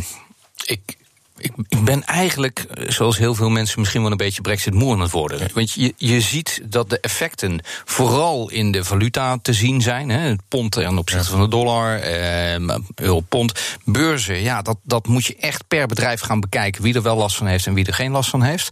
ik, 0.65 0.97
ik, 1.37 1.53
ik 1.69 1.85
ben 1.85 2.05
eigenlijk, 2.05 2.59
eh, 2.59 2.91
zoals 2.91 3.19
heel 3.19 3.35
veel 3.35 3.51
mensen, 3.51 3.81
misschien 3.81 4.03
wel 4.03 4.11
een 4.11 4.17
beetje 4.17 4.41
Brexit-moe 4.41 4.93
aan 4.93 5.01
het 5.01 5.11
worden. 5.11 5.51
Want 5.55 5.73
je, 5.73 5.95
je 5.97 6.21
ziet 6.21 6.61
dat 6.65 6.91
de 6.91 7.01
effecten 7.01 7.61
vooral 7.85 8.51
in 8.51 8.73
de 8.73 8.85
valuta 8.85 9.39
te 9.43 9.53
zien 9.53 9.83
zijn. 9.83 10.09
Hè, 10.09 10.19
het 10.19 10.41
pond 10.49 10.73
ten 10.73 10.99
opzichte 10.99 11.31
van 11.31 11.41
de 11.41 11.49
dollar, 11.49 11.99
eh, 12.01 12.77
euro-pond. 12.95 13.53
Beurzen, 13.85 14.43
ja, 14.43 14.63
dat, 14.63 14.79
dat 14.83 15.07
moet 15.07 15.27
je 15.27 15.37
echt 15.37 15.65
per 15.69 15.87
bedrijf 15.87 16.21
gaan 16.21 16.41
bekijken. 16.41 16.83
Wie 16.83 16.95
er 16.95 17.03
wel 17.03 17.17
last 17.17 17.37
van 17.37 17.47
heeft 17.47 17.67
en 17.67 17.75
wie 17.75 17.87
er 17.87 17.95
geen 17.95 18.11
last 18.11 18.31
van 18.31 18.43
heeft. 18.43 18.71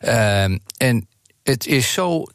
Ehm, 0.00 0.58
en 0.76 1.06
het 1.42 1.66
is 1.66 1.92
zo 1.92 2.26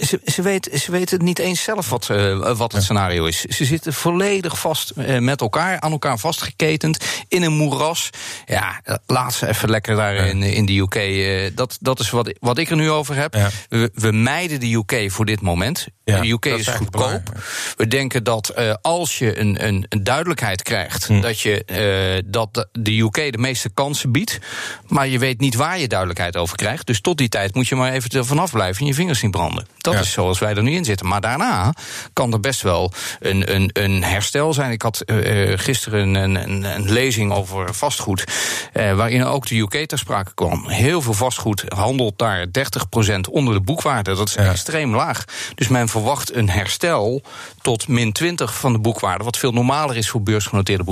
ze, 0.00 0.20
ze, 0.24 0.42
weet, 0.42 0.70
ze 0.82 0.90
weten 0.90 1.16
het 1.16 1.26
niet 1.26 1.38
eens 1.38 1.62
zelf 1.62 1.88
wat, 1.90 2.10
eh, 2.10 2.56
wat 2.56 2.72
het 2.72 2.82
scenario 2.82 3.24
is. 3.24 3.40
Ze 3.40 3.64
zitten 3.64 3.92
volledig 3.94 4.58
vast 4.58 4.90
eh, 4.90 5.18
met 5.18 5.40
elkaar, 5.40 5.80
aan 5.80 5.90
elkaar 5.92 6.18
vastgeketend, 6.18 7.04
in 7.28 7.42
een 7.42 7.52
moeras. 7.52 8.10
Ja, 8.46 8.80
eh, 8.84 8.94
laat 9.06 9.34
ze 9.34 9.48
even 9.48 9.70
lekker 9.70 9.96
daar 9.96 10.14
in, 10.16 10.42
in 10.42 10.66
de 10.66 10.78
UK. 10.78 11.56
dat, 11.56 11.76
dat 11.80 12.00
is 12.00 12.10
wat, 12.10 12.32
wat 12.40 12.58
ik 12.58 12.70
er 12.70 12.76
nu 12.76 12.90
over 12.90 13.14
heb. 13.16 13.34
Ja. 13.34 13.50
We, 13.68 13.90
we 13.94 14.12
mijden 14.12 14.60
de 14.60 14.72
UK 14.74 15.10
voor 15.10 15.24
dit 15.24 15.40
moment. 15.40 15.86
Ja, 16.04 16.20
de 16.20 16.28
UK 16.30 16.44
is 16.44 16.66
goedkoop. 16.68 16.90
belangrijk. 16.90 17.28
We 17.76 17.86
denken 17.88 18.24
dat 18.24 18.54
als 18.82 19.18
je 19.18 19.38
een, 19.38 19.66
een, 19.66 19.86
een 19.88 20.04
duidelijkheid 20.04 20.62
krijgt, 20.62 21.06
Hm. 21.06 21.20
dat, 21.20 21.40
je, 21.40 22.22
dat 22.26 22.54
de- 22.54 22.68
de 22.72 22.98
UK 22.98 23.32
de 23.32 23.38
meeste 23.38 23.70
kansen 23.70 24.12
biedt. 24.12 24.38
Maar 24.86 25.08
je 25.08 25.18
weet 25.18 25.40
niet 25.40 25.54
waar 25.54 25.78
je 25.78 25.88
duidelijkheid 25.88 26.36
over 26.36 26.56
krijgt. 26.56 26.86
Dus 26.86 27.00
tot 27.00 27.18
die 27.18 27.28
tijd 27.28 27.54
moet 27.54 27.68
je 27.68 27.74
maar 27.74 27.92
even 27.92 28.10
er 28.10 28.24
vanaf 28.26 28.50
blijven 28.52 28.80
en 28.80 28.86
je 28.86 28.94
vingers 28.94 29.22
niet 29.22 29.30
branden. 29.30 29.66
Dat 29.88 29.96
Ja. 29.96 30.06
is 30.06 30.12
zoals 30.12 30.38
wij 30.38 30.54
er 30.54 30.62
nu 30.62 30.72
in 30.72 30.84
zitten. 30.84 31.06
Maar 31.06 31.20
daarna 31.20 31.72
kan 32.12 32.32
er 32.32 32.40
best 32.40 32.62
wel 32.62 32.92
een, 33.20 33.54
een, 33.54 33.70
een 33.72 34.02
herstel 34.04 34.52
zijn. 34.54 34.70
Ik 34.72 34.82
had 34.82 35.00
eh, 35.00 35.52
eh, 35.52 35.58
gisteren 35.58 36.14
een, 36.14 36.34
een, 36.34 36.64
een 36.64 36.90
lezing 36.92 37.32
over 37.32 37.74
vastgoed. 37.74 38.24
eh, 38.72 38.92
waarin 38.94 39.24
ook 39.24 39.46
de 39.46 39.56
UK 39.58 39.86
ter 39.86 39.98
sprake 39.98 40.30
kwam. 40.34 40.68
Heel 40.68 41.02
veel 41.02 41.12
vastgoed 41.14 41.64
handelt 41.68 42.18
daar 42.18 42.46
30% 42.46 43.28
onder 43.30 43.54
de 43.54 43.60
boekwaarde. 43.60 44.14
Dat 44.14 44.28
is 44.28 44.34
Ja. 44.34 44.50
extreem 44.50 44.94
laag. 44.94 45.24
Dus 45.54 45.68
men 45.68 45.88
verwacht 45.88 46.34
een 46.34 46.50
herstel 46.50 47.22
tot 47.62 47.88
min 47.88 48.12
20 48.12 48.54
van 48.54 48.72
de 48.72 48.78
boekwaarde. 48.78 49.24
Wat 49.24 49.36
veel 49.36 49.52
normaler 49.52 49.96
is 49.96 50.08
voor 50.10 50.22
beursgenoteerde 50.22 50.84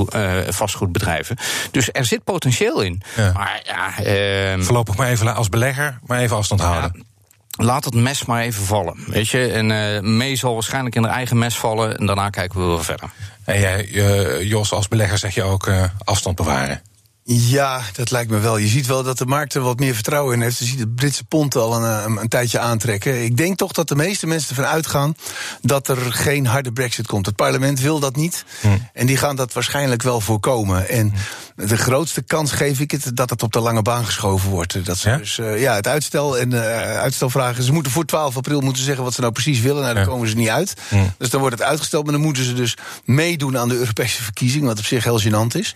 vastgoedbedrijven. 0.48 1.36
Dus 1.70 1.88
er 1.92 2.04
zit 2.04 2.24
potentieel 2.24 2.80
in. 2.82 3.02
Ja. 3.16 3.32
Maar 3.32 3.60
ja, 3.64 4.04
ehm, 4.04 4.62
Voorlopig 4.62 4.96
maar 4.96 5.08
even 5.08 5.34
als 5.34 5.48
belegger, 5.48 5.98
maar 6.06 6.18
even 6.20 6.36
afstand 6.36 6.60
houden. 6.60 7.04
Laat 7.56 7.84
het 7.84 7.94
mes 7.94 8.24
maar 8.24 8.42
even 8.42 8.64
vallen. 8.64 9.04
Weet 9.06 9.28
je, 9.28 9.46
en 9.46 9.70
eh 9.70 10.02
May 10.02 10.36
zal 10.36 10.54
waarschijnlijk 10.54 10.94
in 10.94 11.04
haar 11.04 11.12
eigen 11.12 11.38
mes 11.38 11.56
vallen. 11.56 11.98
En 11.98 12.06
daarna 12.06 12.30
kijken 12.30 12.60
we 12.60 12.66
wel 12.66 12.82
verder. 12.82 13.10
En 13.44 13.60
jij, 13.60 13.88
eh, 13.92 14.42
Jos, 14.42 14.72
als 14.72 14.88
belegger 14.88 15.18
zeg 15.18 15.34
je 15.34 15.42
ook 15.42 15.66
eh, 15.66 15.84
afstand 16.04 16.36
bewaren. 16.36 16.82
Ja, 17.28 17.80
dat 17.92 18.10
lijkt 18.10 18.30
me 18.30 18.38
wel. 18.38 18.56
Je 18.56 18.66
ziet 18.66 18.86
wel 18.86 19.02
dat 19.02 19.18
de 19.18 19.26
markt 19.26 19.54
er 19.54 19.60
wat 19.60 19.78
meer 19.78 19.94
vertrouwen 19.94 20.34
in 20.34 20.40
heeft. 20.40 20.58
Je 20.58 20.64
ziet 20.64 20.78
het 20.78 20.94
Britse 20.94 21.24
pond 21.24 21.56
al 21.56 21.74
een, 21.74 22.04
een, 22.04 22.16
een 22.16 22.28
tijdje 22.28 22.58
aantrekken. 22.58 23.24
Ik 23.24 23.36
denk 23.36 23.56
toch 23.56 23.72
dat 23.72 23.88
de 23.88 23.96
meeste 23.96 24.26
mensen 24.26 24.48
ervan 24.48 24.72
uitgaan 24.72 25.16
dat 25.62 25.88
er 25.88 25.96
geen 25.96 26.46
harde 26.46 26.72
brexit 26.72 27.06
komt. 27.06 27.26
Het 27.26 27.36
parlement 27.36 27.80
wil 27.80 28.00
dat 28.00 28.16
niet. 28.16 28.44
En 28.92 29.06
die 29.06 29.16
gaan 29.16 29.36
dat 29.36 29.52
waarschijnlijk 29.52 30.02
wel 30.02 30.20
voorkomen. 30.20 30.88
En 30.88 31.12
de 31.56 31.76
grootste 31.76 32.22
kans 32.22 32.52
geef 32.52 32.80
ik 32.80 32.90
het 32.90 33.10
dat 33.16 33.30
het 33.30 33.42
op 33.42 33.52
de 33.52 33.60
lange 33.60 33.82
baan 33.82 34.04
geschoven 34.04 34.50
wordt. 34.50 34.84
Dat 34.84 34.98
ze 34.98 35.08
Ja? 35.10 35.16
dus 35.16 35.38
eh, 35.38 35.60
ja, 35.60 35.74
het 35.74 35.86
uitstel 35.86 36.38
en 36.38 36.50
uh, 36.50 36.98
uitstelvragen. 36.98 37.62
Ze 37.62 37.72
moeten 37.72 37.92
voor 37.92 38.04
12 38.04 38.36
april 38.36 38.60
moeten 38.60 38.82
zeggen 38.82 39.04
wat 39.04 39.14
ze 39.14 39.20
nou 39.20 39.32
precies 39.32 39.60
willen. 39.60 39.82
Nou, 39.82 39.94
daar 39.94 40.02
Ja. 40.04 40.08
komen 40.10 40.28
ze 40.28 40.36
niet 40.36 40.48
uit. 40.48 40.74
Dus 41.18 41.30
dan 41.30 41.40
wordt 41.40 41.58
het 41.58 41.68
uitgesteld. 41.68 42.04
Maar 42.04 42.12
dan 42.12 42.22
moeten 42.22 42.44
ze 42.44 42.52
dus 42.54 42.76
meedoen 43.04 43.58
aan 43.58 43.68
de 43.68 43.76
Europese 43.76 44.22
verkiezing. 44.22 44.64
Wat 44.64 44.78
op 44.78 44.84
zich 44.84 45.04
heel 45.04 45.20
gênant 45.20 45.56
is. 45.58 45.74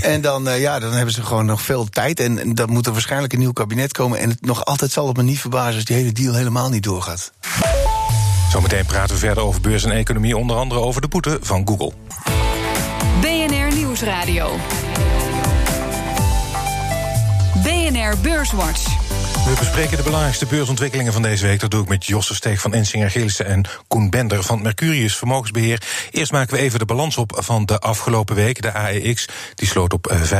En 0.00 0.20
dan, 0.20 0.48
eh, 0.48 0.60
ja, 0.60 0.78
dan 0.78 0.92
hebben 0.92 1.14
ze 1.14 1.22
gewoon 1.22 1.46
nog 1.46 1.62
veel 1.62 1.84
tijd. 1.90 2.20
En, 2.20 2.38
en 2.38 2.54
dan 2.54 2.70
moet 2.70 2.86
er 2.86 2.92
waarschijnlijk 2.92 3.32
een 3.32 3.38
nieuw 3.38 3.52
kabinet 3.52 3.92
komen. 3.92 4.18
En 4.18 4.28
het 4.28 4.46
nog 4.46 4.64
altijd 4.64 4.90
zal 4.90 5.06
het 5.08 5.16
me 5.16 5.22
niet 5.22 5.40
verbazen 5.40 5.74
als 5.74 5.84
die 5.84 5.96
hele 5.96 6.12
deal 6.12 6.34
helemaal 6.34 6.68
niet 6.68 6.82
doorgaat. 6.82 7.32
Zometeen 8.52 8.86
praten 8.86 9.14
we 9.14 9.20
verder 9.20 9.42
over 9.44 9.60
beurs 9.60 9.84
en 9.84 9.90
economie, 9.90 10.36
onder 10.36 10.56
andere 10.56 10.80
over 10.80 11.00
de 11.00 11.08
boete 11.08 11.38
van 11.42 11.66
Google. 11.68 11.92
BNR 13.20 13.74
Nieuwsradio. 13.76 14.56
BNR 17.92 18.14
Beurswatch. 18.22 18.84
We 19.44 19.54
bespreken 19.58 19.96
de 19.96 20.02
belangrijkste 20.02 20.46
beursontwikkelingen 20.46 21.12
van 21.12 21.22
deze 21.22 21.46
week. 21.46 21.60
Dat 21.60 21.70
doe 21.70 21.82
ik 21.82 21.88
met 21.88 22.06
Josse 22.06 22.34
Steeg 22.34 22.60
van 22.60 22.74
Ensinger 22.74 23.10
Gillissen 23.10 23.46
en 23.46 23.64
Koen 23.86 24.10
Bender 24.10 24.42
van 24.42 24.62
Mercurius 24.62 25.16
Vermogensbeheer. 25.16 25.82
Eerst 26.10 26.32
maken 26.32 26.54
we 26.54 26.60
even 26.60 26.78
de 26.78 26.84
balans 26.84 27.16
op 27.16 27.32
van 27.36 27.66
de 27.66 27.78
afgelopen 27.78 28.34
week. 28.34 28.62
De 28.62 28.72
AEX 28.72 29.28
die 29.54 29.68
sloot 29.68 29.92
op 29.92 30.06
eh, 30.06 30.20
543,9 30.22 30.30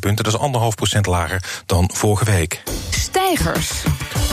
punten. 0.00 0.24
Dat 0.24 0.26
is 0.26 0.38
anderhalf 0.38 0.74
procent 0.74 1.06
lager 1.06 1.62
dan 1.66 1.90
vorige 1.94 2.24
week. 2.24 2.62
Stijgers. 2.90 3.70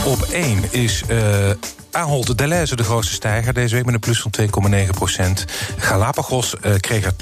Op 0.04 0.22
1 0.22 0.64
is 0.70 1.02
eh 1.08 1.50
Ahold 1.92 2.38
Delhaize 2.38 2.76
de 2.76 2.84
grootste 2.84 3.14
stijger 3.14 3.54
deze 3.54 3.74
week 3.74 3.84
met 3.84 3.94
een 3.94 4.00
plus 4.00 4.20
van 4.20 4.32
2,9 4.74 4.90
procent. 4.90 5.44
Galapagos 5.76 6.56
eh, 6.60 6.74
kreeg 6.76 7.04
er 7.04 7.12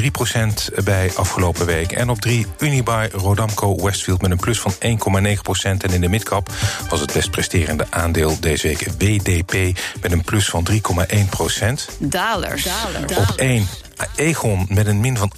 2,3 0.00 0.10
procent 0.12 0.70
bij 0.84 1.10
afgelopen 1.14 1.66
week. 1.66 1.92
En 1.92 2.10
op 2.10 2.20
3 2.20 2.46
Unibuy 2.58 3.08
Rodamco 3.12 3.82
Westfield 3.82 4.22
met 4.22 4.30
een 4.30 4.36
plus 4.36 4.60
van 4.60 4.72
1,9 4.72 5.42
procent. 5.42 5.84
En 5.84 5.92
in 5.92 6.00
de 6.00 6.08
midcap 6.08 6.50
was 6.88 7.00
het 7.00 7.12
best 7.12 7.30
presterende 7.30 7.86
aandeel 7.90 8.40
deze 8.40 8.66
week 8.66 8.88
WDP 8.98 9.78
met 10.00 10.12
een 10.12 10.22
plus 10.22 10.48
van 10.48 10.66
3,1 10.70 10.78
procent. 11.30 11.88
Dalers. 11.98 12.68
Op 13.16 13.34
1 13.36 13.68
Egon 14.16 14.66
met 14.68 14.86
een 14.86 15.00
min 15.00 15.16
van 15.16 15.32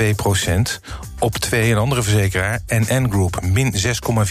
8,2 0.00 0.14
procent. 0.16 0.80
Op 1.18 1.36
2 1.36 1.70
een 1.70 1.78
andere 1.78 2.02
verzekeraar, 2.02 2.60
NN 2.66 3.06
Group, 3.10 3.40
min 3.42 3.74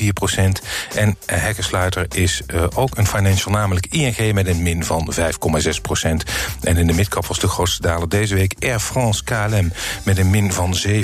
6,4 0.02 0.08
procent. 0.14 0.62
En 0.96 1.18
Hekkensluiter 1.26 2.06
is 2.16 2.42
uh, 2.48 2.64
ook 2.76 2.98
een 2.98 3.08
financial, 3.08 3.49
namelijk 3.50 3.86
ING 3.90 4.34
met 4.34 4.48
een 4.48 4.64
min 4.64 4.84
van 4.84 5.14
5,6 5.14 5.82
procent. 5.82 6.24
En 6.62 6.78
in 6.78 6.88
de 6.88 6.94
midcap 6.94 7.26
was 7.26 7.40
de 7.40 7.48
grootste 7.48 7.82
daler 7.82 8.10
deze 8.10 8.36
week 8.36 8.54
Air 8.60 8.80
France 8.80 9.24
KLM 9.24 9.72
met 10.04 10.18
een 10.18 10.30
min 10.30 10.54
van 10.54 10.76
7,6 10.88 10.96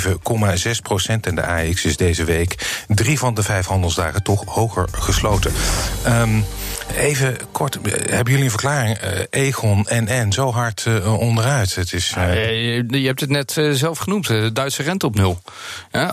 procent. 0.82 1.28
En 1.28 1.36
de 1.36 1.46
AX 1.46 1.86
is 1.86 1.98
deze 1.98 2.24
week 2.24 2.84
drie 2.88 3.20
van 3.20 3.34
de 3.34 3.44
vijf 3.44 3.66
handelsdagen 3.66 4.24
toch 4.24 4.44
hoger 4.46 4.88
gesloten. 4.92 5.52
Um, 6.08 6.46
Even 6.98 7.38
kort, 7.52 7.78
hebben 7.84 8.32
jullie 8.32 8.44
een 8.44 8.50
verklaring? 8.50 9.04
Uh, 9.04 9.10
Egon, 9.30 9.86
NN, 9.90 10.32
zo 10.32 10.52
hard 10.52 10.86
uh, 10.88 11.20
onderuit. 11.20 11.76
Het 11.76 11.94
is, 11.94 12.10
je 12.10 13.04
hebt 13.06 13.20
het 13.20 13.30
net 13.30 13.62
zelf 13.72 13.98
genoemd, 13.98 14.28
de 14.28 14.52
Duitse 14.54 14.84
rente 14.84 15.06
op 15.06 15.16
nul. 15.16 15.42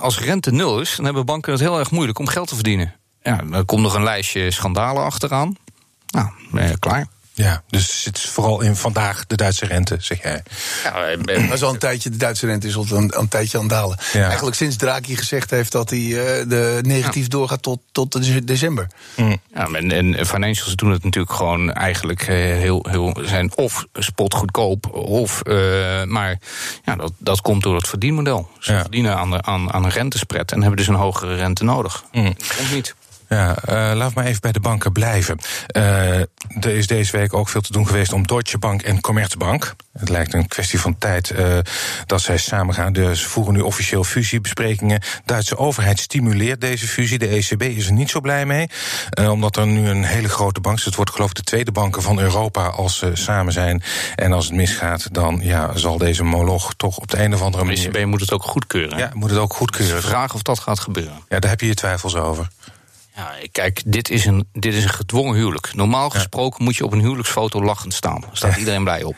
Als 0.00 0.18
rente 0.18 0.52
nul 0.52 0.80
is, 0.80 0.96
dan 0.96 1.04
hebben 1.04 1.26
banken 1.26 1.52
het 1.52 1.60
heel 1.60 1.78
erg 1.78 1.90
moeilijk 1.90 2.18
om 2.18 2.26
geld 2.26 2.48
te 2.48 2.54
verdienen. 2.54 2.94
Ja, 3.22 3.40
dan 3.50 3.64
komt 3.64 3.82
nog 3.82 3.94
een 3.94 4.02
lijstje 4.02 4.50
schandalen 4.50 5.04
achteraan. 5.04 5.56
Nou, 6.12 6.76
klaar. 6.78 7.06
Ja, 7.34 7.62
dus 7.68 7.82
het 7.82 7.92
zit 8.18 8.20
vooral 8.20 8.60
in 8.60 8.76
vandaag 8.76 9.26
de 9.26 9.36
Duitse 9.36 9.66
rente, 9.66 9.96
zeg 10.00 10.22
jij. 10.22 10.42
Ja, 10.84 11.16
dat 11.16 11.52
is 11.52 11.62
al 11.62 11.72
een 11.72 11.78
tijdje, 11.78 12.10
de 12.10 12.16
Duitse 12.16 12.46
rente 12.46 12.66
is 12.66 12.76
al 12.76 12.86
een, 12.90 13.18
een 13.18 13.28
tijdje 13.28 13.58
aan 13.58 13.64
het 13.64 13.72
dalen. 13.72 13.98
Ja. 14.12 14.26
Eigenlijk 14.26 14.56
sinds 14.56 14.76
Draghi 14.76 15.16
gezegd 15.16 15.50
heeft 15.50 15.72
dat 15.72 15.90
hij 15.90 15.98
uh, 15.98 16.16
de 16.48 16.78
negatief 16.82 17.22
ja. 17.22 17.28
doorgaat 17.28 17.62
tot, 17.62 17.80
tot 17.92 18.46
december. 18.46 18.86
Mm. 19.16 19.40
Ja, 19.54 19.66
en, 19.66 19.90
en 19.90 20.26
financials 20.26 20.76
doen 20.76 20.90
het 20.90 21.04
natuurlijk 21.04 21.32
gewoon 21.32 21.72
eigenlijk 21.72 22.26
heel, 22.26 22.86
heel 22.90 23.18
zijn 23.22 23.56
of 23.56 23.86
spot 23.92 24.34
goedkoop, 24.34 24.92
of, 24.94 25.40
uh, 25.44 25.54
maar 26.04 26.38
ja, 26.84 26.96
dat, 26.96 27.12
dat 27.18 27.40
komt 27.40 27.62
door 27.62 27.76
het 27.76 27.88
verdienmodel. 27.88 28.50
Ze 28.58 28.72
ja. 28.72 28.80
verdienen 28.80 29.16
aan, 29.16 29.30
de, 29.30 29.42
aan, 29.42 29.72
aan 29.72 29.84
een 29.84 29.90
rentespread 29.90 30.52
en 30.52 30.60
hebben 30.60 30.76
dus 30.76 30.88
een 30.88 30.94
hogere 30.94 31.34
rente 31.34 31.64
nodig. 31.64 32.04
Mm. 32.12 32.24
Dat 32.24 32.56
komt 32.56 32.72
niet. 32.72 32.94
Ja, 33.32 33.56
uh, 33.68 33.96
laat 33.96 34.14
maar 34.14 34.24
even 34.24 34.40
bij 34.40 34.52
de 34.52 34.60
banken 34.60 34.92
blijven. 34.92 35.38
Uh, 35.76 36.18
er 36.60 36.76
is 36.76 36.86
deze 36.86 37.16
week 37.16 37.34
ook 37.34 37.48
veel 37.48 37.60
te 37.60 37.72
doen 37.72 37.86
geweest 37.86 38.12
om 38.12 38.26
Deutsche 38.26 38.58
Bank 38.58 38.82
en 38.82 39.00
Commerzbank. 39.00 39.74
Het 39.98 40.08
lijkt 40.08 40.34
een 40.34 40.48
kwestie 40.48 40.80
van 40.80 40.98
tijd 40.98 41.30
uh, 41.30 41.58
dat 42.06 42.20
zij 42.20 42.36
samen 42.36 42.74
gaan. 42.74 42.92
Dus 42.92 43.20
ze 43.20 43.28
voeren 43.28 43.54
nu 43.54 43.60
officieel 43.60 44.04
fusiebesprekingen. 44.04 45.00
De 45.00 45.06
Duitse 45.24 45.56
overheid 45.56 45.98
stimuleert 45.98 46.60
deze 46.60 46.88
fusie. 46.88 47.18
De 47.18 47.28
ECB 47.28 47.62
is 47.62 47.86
er 47.86 47.92
niet 47.92 48.10
zo 48.10 48.20
blij 48.20 48.46
mee. 48.46 48.68
omdat 49.28 49.56
er 49.56 49.66
nu 49.66 49.88
een 49.88 50.04
hele 50.04 50.28
grote 50.28 50.60
bank 50.60 50.78
is. 50.78 50.84
Het 50.84 50.94
wordt 50.94 51.10
geloof 51.10 51.28
ik 51.28 51.36
de 51.36 51.42
tweede 51.42 51.72
banken 51.72 52.02
van 52.02 52.20
Europa 52.20 52.66
als 52.66 52.98
ze 52.98 53.10
samen 53.14 53.52
zijn. 53.52 53.82
En 54.14 54.32
als 54.32 54.44
het 54.44 54.54
misgaat, 54.54 55.14
dan 55.14 55.40
ja, 55.42 55.76
zal 55.76 55.98
deze 55.98 56.24
moloch 56.24 56.74
toch 56.76 56.98
op 56.98 57.10
de 57.10 57.22
een 57.22 57.34
of 57.34 57.42
andere 57.42 57.64
manier... 57.64 57.92
De 57.92 57.98
ECB 57.98 58.06
moet 58.06 58.20
het 58.20 58.32
ook 58.32 58.42
goedkeuren. 58.42 58.98
Ja, 58.98 59.10
moet 59.14 59.30
het 59.30 59.38
ook 59.38 59.54
goedkeuren. 59.54 59.96
Dus 59.96 60.04
vraag 60.04 60.34
of 60.34 60.42
dat 60.42 60.58
gaat 60.58 60.80
gebeuren. 60.80 61.20
Ja, 61.28 61.38
daar 61.38 61.50
heb 61.50 61.60
je 61.60 61.66
je 61.66 61.74
twijfels 61.74 62.16
over. 62.16 62.48
Ja, 63.16 63.32
kijk, 63.52 63.82
dit 63.86 64.10
is 64.10 64.24
een, 64.24 64.48
dit 64.52 64.74
is 64.74 64.84
een 64.84 64.90
gedwongen 64.90 65.34
huwelijk. 65.34 65.74
Normaal 65.74 66.10
gesproken 66.10 66.56
ja. 66.58 66.64
moet 66.64 66.76
je 66.76 66.84
op 66.84 66.92
een 66.92 67.00
huwelijksfoto 67.00 67.62
lachend 67.62 67.94
staan. 67.94 68.20
Daar 68.20 68.30
staat 68.32 68.52
ja. 68.52 68.58
iedereen 68.58 68.84
blij 68.84 69.02
op. 69.02 69.16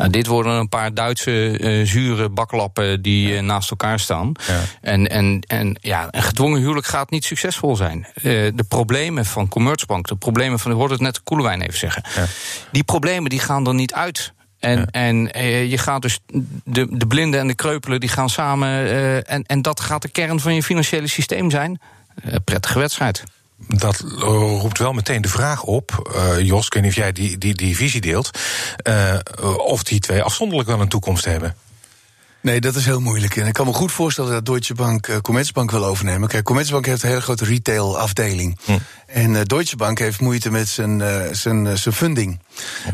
Uh, 0.00 0.06
dit 0.10 0.26
worden 0.26 0.52
een 0.52 0.68
paar 0.68 0.94
Duitse 0.94 1.58
uh, 1.58 1.86
zure 1.86 2.28
baklappen 2.28 3.02
die 3.02 3.32
uh, 3.32 3.40
naast 3.40 3.70
elkaar 3.70 4.00
staan. 4.00 4.32
Ja. 4.46 4.60
En, 4.80 5.10
en, 5.10 5.40
en 5.46 5.78
ja, 5.80 6.08
een 6.10 6.22
gedwongen 6.22 6.60
huwelijk 6.60 6.86
gaat 6.86 7.10
niet 7.10 7.24
succesvol 7.24 7.76
zijn. 7.76 8.06
de 8.22 8.64
problemen 8.68 9.24
van 9.24 9.48
Commerzbank, 9.48 10.08
de 10.08 10.16
problemen 10.16 10.58
van, 10.58 10.70
ik 10.70 10.76
hoorde 10.76 10.94
het 10.94 11.02
net 11.02 11.22
Koelewijn 11.22 11.60
even 11.60 11.78
zeggen. 11.78 12.02
Die 12.72 12.84
problemen 12.84 13.30
die 13.30 13.40
gaan 13.40 13.66
er 13.66 13.74
niet 13.74 13.94
uit. 13.94 14.32
En, 14.58 14.78
ja. 14.78 14.86
en 14.86 15.16
je 15.68 15.78
gaat 15.78 16.02
dus 16.02 16.18
de, 16.64 16.86
de 16.90 17.06
blinden 17.06 17.40
en 17.40 17.46
de 17.46 17.54
kreupelen 17.54 18.00
die 18.00 18.08
gaan 18.08 18.30
samen. 18.30 18.86
En, 19.26 19.42
en 19.42 19.62
dat 19.62 19.80
gaat 19.80 20.02
de 20.02 20.08
kern 20.08 20.40
van 20.40 20.54
je 20.54 20.62
financiële 20.62 21.06
systeem 21.06 21.50
zijn. 21.50 21.80
Uh, 22.24 22.34
prettige 22.44 22.78
wedstrijd. 22.78 23.24
Dat 23.56 24.04
roept 24.60 24.78
wel 24.78 24.92
meteen 24.92 25.22
de 25.22 25.28
vraag 25.28 25.62
op, 25.62 26.12
uh, 26.16 26.40
Jos, 26.40 26.66
ik 26.66 26.74
weet 26.74 26.82
niet 26.82 26.92
of 26.92 26.98
jij 26.98 27.12
die, 27.12 27.38
die, 27.38 27.54
die 27.54 27.76
visie 27.76 28.00
deelt, 28.00 28.38
uh, 28.88 29.18
of 29.56 29.82
die 29.82 30.00
twee 30.00 30.22
afzonderlijk 30.22 30.68
wel 30.68 30.80
een 30.80 30.88
toekomst 30.88 31.24
hebben. 31.24 31.56
Nee, 32.40 32.60
dat 32.60 32.74
is 32.74 32.84
heel 32.84 33.00
moeilijk. 33.00 33.36
En 33.36 33.46
ik 33.46 33.52
kan 33.52 33.66
me 33.66 33.72
goed 33.72 33.92
voorstellen 33.92 34.30
dat 34.30 34.46
Deutsche 34.46 34.74
Bank 34.74 35.06
uh, 35.06 35.16
Commerzbank 35.16 35.70
wil 35.70 35.84
overnemen. 35.84 36.28
Kijk, 36.28 36.44
Commerzbank 36.44 36.86
heeft 36.86 37.02
een 37.02 37.08
hele 37.08 37.20
grote 37.20 37.44
retail 37.44 37.98
afdeling. 37.98 38.58
Hm. 38.64 38.78
En 39.06 39.44
Deutsche 39.44 39.76
Bank 39.76 39.98
heeft 39.98 40.20
moeite 40.20 40.50
met 40.50 40.68
zijn, 40.68 41.02
zijn, 41.32 41.78
zijn 41.78 41.94
funding. 41.94 42.40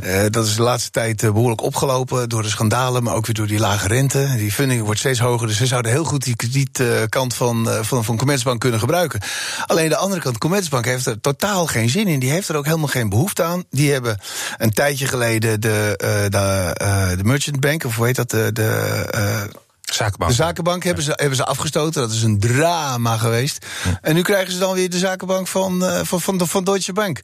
Ja. 0.02 0.28
dat 0.28 0.46
is 0.46 0.56
de 0.56 0.62
laatste 0.62 0.90
tijd 0.90 1.20
behoorlijk 1.20 1.62
opgelopen 1.62 2.28
door 2.28 2.42
de 2.42 2.48
schandalen, 2.48 3.02
maar 3.02 3.14
ook 3.14 3.26
weer 3.26 3.34
door 3.34 3.46
die 3.46 3.58
lage 3.58 3.88
rente. 3.88 4.34
Die 4.36 4.52
funding 4.52 4.82
wordt 4.82 5.00
steeds 5.00 5.18
hoger, 5.18 5.46
dus 5.46 5.56
ze 5.56 5.66
zouden 5.66 5.90
heel 5.92 6.04
goed 6.04 6.24
die 6.24 6.36
kredietkant 6.36 7.34
van, 7.34 7.68
van, 7.80 8.04
van 8.04 8.16
Commerzbank 8.16 8.60
kunnen 8.60 8.80
gebruiken. 8.80 9.20
Alleen 9.66 9.88
de 9.88 9.96
andere 9.96 10.20
kant, 10.20 10.38
Commerzbank 10.38 10.84
heeft 10.84 11.06
er 11.06 11.20
totaal 11.20 11.66
geen 11.66 11.88
zin 11.88 12.08
in. 12.08 12.18
Die 12.18 12.30
heeft 12.30 12.48
er 12.48 12.56
ook 12.56 12.64
helemaal 12.64 12.86
geen 12.86 13.08
behoefte 13.08 13.42
aan. 13.42 13.64
Die 13.70 13.92
hebben 13.92 14.18
een 14.56 14.72
tijdje 14.72 15.06
geleden 15.06 15.60
de, 15.60 15.94
de, 16.28 17.16
de 17.16 17.24
Merchant 17.24 17.60
Bank, 17.60 17.84
of 17.84 17.96
hoe 17.96 18.06
heet 18.06 18.16
dat, 18.16 18.30
de, 18.30 18.50
de 18.52 19.50
Zakenbank. 19.94 20.30
De 20.30 20.36
zakenbank 20.36 20.84
hebben 20.84 21.04
ze, 21.04 21.12
hebben 21.14 21.36
ze 21.36 21.44
afgestoten. 21.44 22.00
Dat 22.00 22.10
is 22.10 22.22
een 22.22 22.38
drama 22.38 23.16
geweest. 23.16 23.66
Ja. 23.84 23.98
En 24.02 24.14
nu 24.14 24.22
krijgen 24.22 24.52
ze 24.52 24.58
dan 24.58 24.74
weer 24.74 24.90
de 24.90 24.98
zakenbank 24.98 25.48
van, 25.48 25.84
uh, 25.84 26.00
van, 26.02 26.20
van, 26.20 26.48
van 26.48 26.64
Deutsche 26.64 26.92
Bank. 26.92 27.20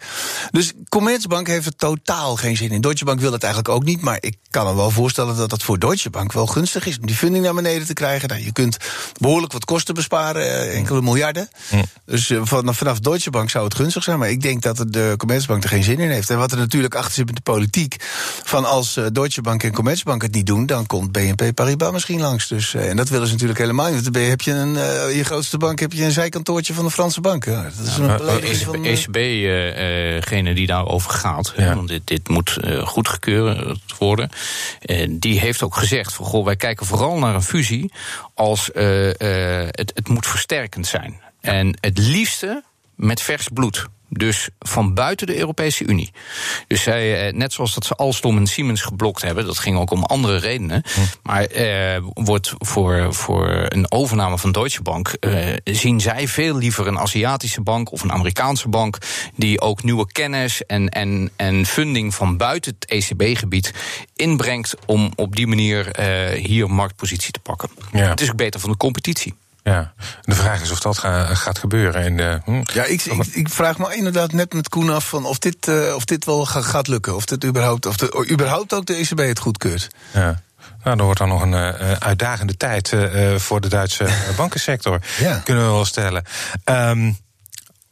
Dus 0.50 0.72
Commerzbank 0.88 1.46
heeft 1.46 1.66
er 1.66 1.76
totaal 1.76 2.36
geen 2.36 2.56
zin 2.56 2.70
in. 2.70 2.80
Deutsche 2.80 3.04
Bank 3.04 3.20
wil 3.20 3.32
het 3.32 3.42
eigenlijk 3.42 3.74
ook 3.74 3.84
niet. 3.84 4.00
Maar 4.00 4.16
ik 4.20 4.36
kan 4.50 4.66
me 4.66 4.74
wel 4.74 4.90
voorstellen 4.90 5.36
dat 5.36 5.50
dat 5.50 5.62
voor 5.62 5.78
Deutsche 5.78 6.10
Bank 6.10 6.32
wel 6.32 6.46
gunstig 6.46 6.86
is. 6.86 6.98
Om 6.98 7.06
die 7.06 7.16
funding 7.16 7.44
naar 7.44 7.54
beneden 7.54 7.86
te 7.86 7.92
krijgen. 7.92 8.28
Nou, 8.28 8.44
je 8.44 8.52
kunt 8.52 8.76
behoorlijk 9.20 9.52
wat 9.52 9.64
kosten 9.64 9.94
besparen. 9.94 10.42
Uh, 10.42 10.76
enkele 10.76 11.02
miljarden. 11.02 11.48
Ja. 11.70 11.82
Dus 12.04 12.30
uh, 12.30 12.40
vanaf, 12.44 12.76
vanaf 12.76 12.98
Deutsche 12.98 13.30
Bank 13.30 13.50
zou 13.50 13.64
het 13.64 13.74
gunstig 13.74 14.02
zijn. 14.02 14.18
Maar 14.18 14.30
ik 14.30 14.42
denk 14.42 14.62
dat 14.62 14.84
de 14.88 15.14
Commerzbank 15.16 15.62
er 15.62 15.68
geen 15.68 15.84
zin 15.84 15.98
in 15.98 16.10
heeft. 16.10 16.30
En 16.30 16.38
wat 16.38 16.52
er 16.52 16.58
natuurlijk 16.58 16.94
achter 16.94 17.14
zit 17.14 17.26
met 17.26 17.36
de 17.36 17.42
politiek. 17.42 17.96
Van 18.44 18.64
als 18.64 19.00
Deutsche 19.12 19.42
Bank 19.42 19.62
en 19.62 19.72
Commerzbank 19.72 20.22
het 20.22 20.34
niet 20.34 20.46
doen. 20.46 20.66
Dan 20.66 20.86
komt 20.86 21.12
BNP 21.12 21.54
Paribas 21.54 21.92
misschien 21.92 22.20
langs. 22.20 22.57
Dus, 22.58 22.74
uh, 22.74 22.88
en 22.88 22.96
dat 22.96 23.08
willen 23.08 23.26
ze 23.26 23.32
natuurlijk 23.32 23.58
helemaal 23.58 23.92
niet. 23.92 24.12
Dan 24.12 24.22
heb 24.22 24.40
je 24.40 24.52
een, 24.52 24.74
uh, 24.74 25.16
je 25.16 25.24
grootste 25.24 25.58
bank 25.58 25.78
heb 25.78 25.92
je 25.92 26.04
een 26.04 26.10
zijkantoortje 26.10 26.74
van 26.74 26.84
de 26.84 26.90
Franse 26.90 27.20
bank. 27.20 27.44
Ja, 27.44 27.62
dat 27.62 27.86
is 27.86 27.96
een 27.96 28.16
belediging 28.16 28.56
van... 28.56 28.84
ECB, 28.84 29.16
uh, 30.46 30.54
die 30.54 30.66
daarover 30.66 31.10
gaat, 31.10 31.52
ja. 31.56 31.74
want 31.74 31.88
dit, 31.88 32.06
dit 32.06 32.28
moet 32.28 32.58
goedgekeurd 32.82 33.80
worden... 33.98 34.30
die 35.10 35.40
heeft 35.40 35.62
ook 35.62 35.76
gezegd, 35.76 36.14
van, 36.14 36.24
goh, 36.24 36.44
wij 36.44 36.56
kijken 36.56 36.86
vooral 36.86 37.18
naar 37.18 37.34
een 37.34 37.42
fusie... 37.42 37.92
als 38.34 38.70
het, 38.72 39.92
het 39.94 40.08
moet 40.08 40.26
versterkend 40.26 40.86
zijn. 40.86 41.20
Ja. 41.40 41.50
En 41.50 41.76
het 41.80 41.98
liefste 41.98 42.62
met 42.94 43.22
vers 43.22 43.48
bloed. 43.52 43.86
Dus 44.08 44.48
van 44.58 44.94
buiten 44.94 45.26
de 45.26 45.38
Europese 45.38 45.84
Unie. 45.84 46.10
Dus 46.66 46.82
zij, 46.82 47.26
eh, 47.26 47.34
net 47.34 47.52
zoals 47.52 47.74
dat 47.74 47.84
ze 47.84 47.94
Alstom 47.94 48.36
en 48.36 48.46
Siemens 48.46 48.82
geblokt 48.82 49.22
hebben, 49.22 49.44
dat 49.44 49.58
ging 49.58 49.78
ook 49.78 49.90
om 49.90 50.02
andere 50.02 50.36
redenen. 50.36 50.82
Hm. 50.94 51.00
Maar 51.22 51.44
eh, 51.44 52.02
wordt 52.14 52.54
voor, 52.58 53.14
voor 53.14 53.66
een 53.68 53.92
overname 53.92 54.38
van 54.38 54.52
Deutsche 54.52 54.82
Bank 54.82 55.08
eh, 55.08 55.56
zien 55.64 56.00
zij 56.00 56.28
veel 56.28 56.56
liever 56.56 56.86
een 56.86 56.98
Aziatische 56.98 57.60
bank 57.60 57.92
of 57.92 58.02
een 58.02 58.12
Amerikaanse 58.12 58.68
bank 58.68 58.98
die 59.36 59.60
ook 59.60 59.82
nieuwe 59.82 60.12
kennis 60.12 60.66
en, 60.66 60.88
en, 60.88 61.30
en 61.36 61.66
funding 61.66 62.14
van 62.14 62.36
buiten 62.36 62.76
het 62.78 62.90
ECB-gebied 62.90 63.72
inbrengt 64.16 64.74
om 64.86 65.12
op 65.16 65.36
die 65.36 65.46
manier 65.46 65.90
eh, 65.90 66.44
hier 66.44 66.70
marktpositie 66.70 67.32
te 67.32 67.40
pakken. 67.40 67.70
Ja. 67.92 68.08
Het 68.08 68.20
is 68.20 68.30
ook 68.30 68.36
beter 68.36 68.60
van 68.60 68.70
de 68.70 68.76
competitie. 68.76 69.34
Ja, 69.62 69.92
de 70.22 70.34
vraag 70.34 70.60
is 70.60 70.70
of 70.70 70.80
dat 70.80 70.98
gaat 70.98 71.58
gebeuren. 71.58 72.16
De, 72.16 72.40
hm? 72.44 72.62
Ja, 72.72 72.84
ik, 72.84 73.02
ik, 73.02 73.26
ik, 73.26 73.48
vraag 73.48 73.78
me 73.78 73.96
inderdaad 73.96 74.32
net 74.32 74.52
met 74.52 74.68
Koen 74.68 74.90
af 74.90 75.08
van 75.08 75.24
of 75.24 75.38
dit, 75.38 75.66
uh, 75.68 75.94
of 75.94 76.04
dit 76.04 76.24
wel 76.24 76.46
gaat 76.46 76.88
lukken. 76.88 77.14
Of, 77.14 77.24
dit 77.24 77.44
überhaupt, 77.44 77.86
of 77.86 77.96
de, 77.96 78.28
überhaupt 78.30 78.74
ook 78.74 78.86
de 78.86 78.94
ECB 78.94 79.18
het 79.18 79.38
goedkeurt. 79.38 79.88
Ja. 80.12 80.42
Nou, 80.82 80.98
er 80.98 81.04
wordt 81.04 81.18
dan 81.18 81.28
nog 81.28 81.42
een 81.42 81.52
uh, 81.52 81.92
uitdagende 81.92 82.56
tijd 82.56 82.92
uh, 82.92 83.36
voor 83.36 83.60
de 83.60 83.68
Duitse 83.68 84.08
bankensector. 84.36 85.00
Ja. 85.18 85.40
Kunnen 85.44 85.64
we 85.64 85.70
wel 85.70 85.84
stellen. 85.84 86.24
Um, 86.64 87.16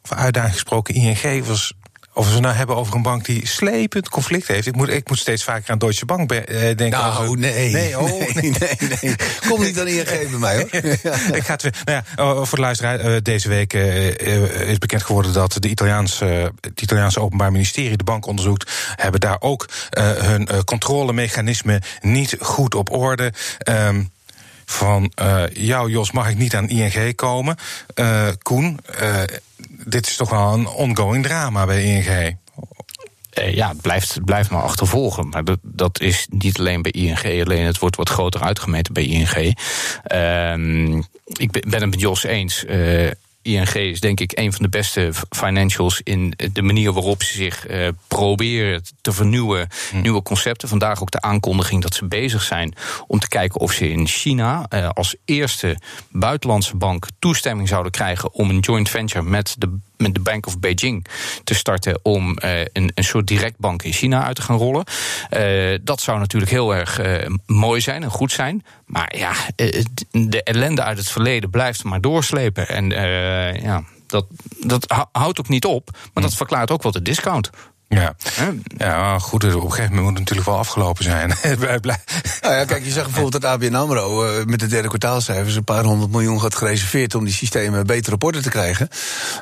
over 0.01 0.17
uitdaging 0.17 0.53
gesproken, 0.53 0.95
ING 0.95 1.45
was 1.45 1.73
of 2.17 2.33
we 2.33 2.39
nou 2.39 2.55
hebben 2.55 2.75
over 2.75 2.95
een 2.95 3.01
bank 3.01 3.25
die 3.25 3.47
slepend 3.47 4.09
conflict 4.09 4.47
heeft. 4.47 4.67
Ik 4.67 4.75
moet, 4.75 4.89
ik 4.89 5.09
moet 5.09 5.17
steeds 5.17 5.43
vaker 5.43 5.71
aan 5.71 5.77
Deutsche 5.77 6.05
Bank 6.05 6.31
eh, 6.31 6.59
denken. 6.59 6.89
Nou, 6.89 7.39
nee. 7.39 7.71
Nee, 7.71 7.99
oh. 7.99 8.09
nee, 8.09 8.33
nee, 8.59 8.97
nee. 9.01 9.15
Kom 9.47 9.61
niet 9.61 9.79
aan 9.79 9.87
ING 9.87 10.05
bij 10.05 10.39
mij, 10.39 10.55
hoor. 10.55 10.69
ik 11.37 11.43
ga 11.43 11.53
het 11.53 11.61
weer, 11.61 11.75
nou 11.85 12.03
ja, 12.15 12.23
oh, 12.23 12.45
voor 12.45 12.57
de 12.57 12.63
luisteraar, 12.63 13.05
uh, 13.05 13.17
deze 13.21 13.49
week 13.49 13.73
uh, 13.73 14.69
is 14.69 14.77
bekend 14.77 15.03
geworden 15.03 15.33
dat 15.33 15.57
de 15.59 15.69
Italiaanse, 15.69 16.51
het 16.61 16.81
Italiaanse 16.81 17.19
Openbaar 17.19 17.51
Ministerie 17.51 17.97
de 17.97 18.03
bank 18.03 18.25
onderzoekt. 18.25 18.71
Hebben 18.95 19.19
daar 19.19 19.37
ook 19.39 19.69
hun 20.19 20.63
controlemechanismen 20.63 21.81
niet 22.01 22.35
goed 22.39 22.75
op 22.75 22.91
orde. 22.91 23.33
Um, 23.69 24.11
van 24.69 25.11
uh, 25.21 25.43
jou, 25.53 25.89
Jos, 25.91 26.11
mag 26.11 26.29
ik 26.29 26.37
niet 26.37 26.55
aan 26.55 26.69
ING 26.69 27.15
komen. 27.15 27.55
Uh, 27.95 28.27
Koen, 28.41 28.79
uh, 29.01 29.21
dit 29.89 30.07
is 30.07 30.15
toch 30.15 30.29
wel 30.29 30.53
een 30.53 30.67
ongoing 30.67 31.23
drama 31.23 31.65
bij 31.65 31.83
ING. 31.83 32.37
Ja, 33.31 33.67
het 33.67 33.81
blijft, 33.81 34.25
blijft 34.25 34.49
maar 34.49 34.61
achtervolgen. 34.61 35.29
Maar 35.29 35.43
dat, 35.43 35.59
dat 35.61 35.99
is 35.99 36.27
niet 36.29 36.59
alleen 36.59 36.81
bij 36.81 36.91
ING, 36.91 37.45
alleen 37.45 37.65
het 37.65 37.79
wordt 37.79 37.95
wat 37.95 38.09
groter 38.09 38.41
uitgemeten 38.41 38.93
bij 38.93 39.05
ING. 39.05 39.55
Uh, 40.13 41.01
ik 41.25 41.51
ben 41.51 41.81
het 41.81 41.89
met 41.89 41.99
Jos 41.99 42.23
eens. 42.23 42.63
Uh, 42.69 43.11
ING 43.47 43.73
is 43.73 43.99
denk 43.99 44.19
ik 44.19 44.37
een 44.37 44.53
van 44.53 44.61
de 44.61 44.69
beste 44.69 45.11
financials 45.29 46.01
in 46.03 46.33
de 46.53 46.61
manier 46.61 46.93
waarop 46.93 47.23
ze 47.23 47.33
zich 47.33 47.69
uh, 47.69 47.87
proberen 48.07 48.83
te 49.01 49.11
vernieuwen. 49.11 49.67
Hm. 49.91 50.01
Nieuwe 50.01 50.21
concepten. 50.21 50.69
Vandaag 50.69 51.01
ook 51.01 51.11
de 51.11 51.21
aankondiging 51.21 51.81
dat 51.81 51.95
ze 51.95 52.05
bezig 52.05 52.43
zijn 52.43 52.73
om 53.07 53.19
te 53.19 53.27
kijken 53.27 53.59
of 53.59 53.71
ze 53.71 53.89
in 53.89 54.07
China 54.07 54.65
uh, 54.69 54.89
als 54.89 55.15
eerste 55.25 55.77
buitenlandse 56.09 56.75
bank 56.75 57.07
toestemming 57.19 57.67
zouden 57.67 57.91
krijgen 57.91 58.33
om 58.33 58.49
een 58.49 58.59
joint 58.59 58.89
venture 58.89 59.23
met 59.23 59.55
de 59.57 59.79
met 59.97 60.13
de 60.13 60.19
Bank 60.19 60.45
of 60.45 60.59
Beijing 60.59 61.05
te 61.43 61.53
starten 61.53 61.99
om 62.03 62.37
uh, 62.43 62.59
een, 62.59 62.91
een 62.93 63.03
soort 63.03 63.27
directbank 63.27 63.83
in 63.83 63.93
China 63.93 64.23
uit 64.23 64.35
te 64.35 64.41
gaan 64.41 64.57
rollen. 64.57 64.85
Uh, 65.37 65.77
dat 65.81 66.01
zou 66.01 66.19
natuurlijk 66.19 66.51
heel 66.51 66.75
erg 66.75 66.99
uh, 66.99 67.35
mooi 67.45 67.81
zijn 67.81 68.03
en 68.03 68.09
goed 68.09 68.31
zijn. 68.31 68.65
Maar 68.85 69.17
ja, 69.17 69.33
de 70.11 70.43
ellende 70.43 70.83
uit 70.83 70.97
het 70.97 71.09
verleden 71.09 71.49
blijft 71.49 71.83
maar 71.83 72.01
doorslepen. 72.01 72.67
En 72.67 72.89
ja, 73.61 73.83
dat, 74.07 74.25
dat 74.59 75.05
houdt 75.11 75.39
ook 75.39 75.49
niet 75.49 75.65
op. 75.65 75.89
Maar 76.13 76.23
dat 76.23 76.33
verklaart 76.33 76.71
ook 76.71 76.83
wel 76.83 76.91
de 76.91 77.01
discount. 77.01 77.49
Ja. 77.89 78.15
ja, 78.77 79.19
goed, 79.19 79.43
op 79.43 79.63
een 79.63 79.71
gegeven 79.71 79.95
moment 79.95 80.01
moet 80.01 80.09
het 80.09 80.19
natuurlijk 80.19 80.47
wel 80.47 80.57
afgelopen 80.57 81.03
zijn. 81.03 81.27
nou 82.41 82.55
ja, 82.55 82.65
kijk, 82.65 82.83
je 82.83 82.91
zag 82.91 83.03
bijvoorbeeld 83.03 83.41
dat 83.41 83.51
ABN 83.51 83.75
AMRO 83.75 84.25
uh, 84.25 84.45
met 84.45 84.59
de 84.59 84.67
derde 84.67 84.87
kwartaalcijfers... 84.87 85.55
een 85.55 85.63
paar 85.63 85.83
honderd 85.83 86.11
miljoen 86.11 86.37
had 86.37 86.55
gereserveerd 86.55 87.15
om 87.15 87.23
die 87.23 87.33
systemen 87.33 87.85
beter 87.85 88.13
op 88.13 88.23
orde 88.23 88.41
te 88.41 88.49
krijgen. 88.49 88.89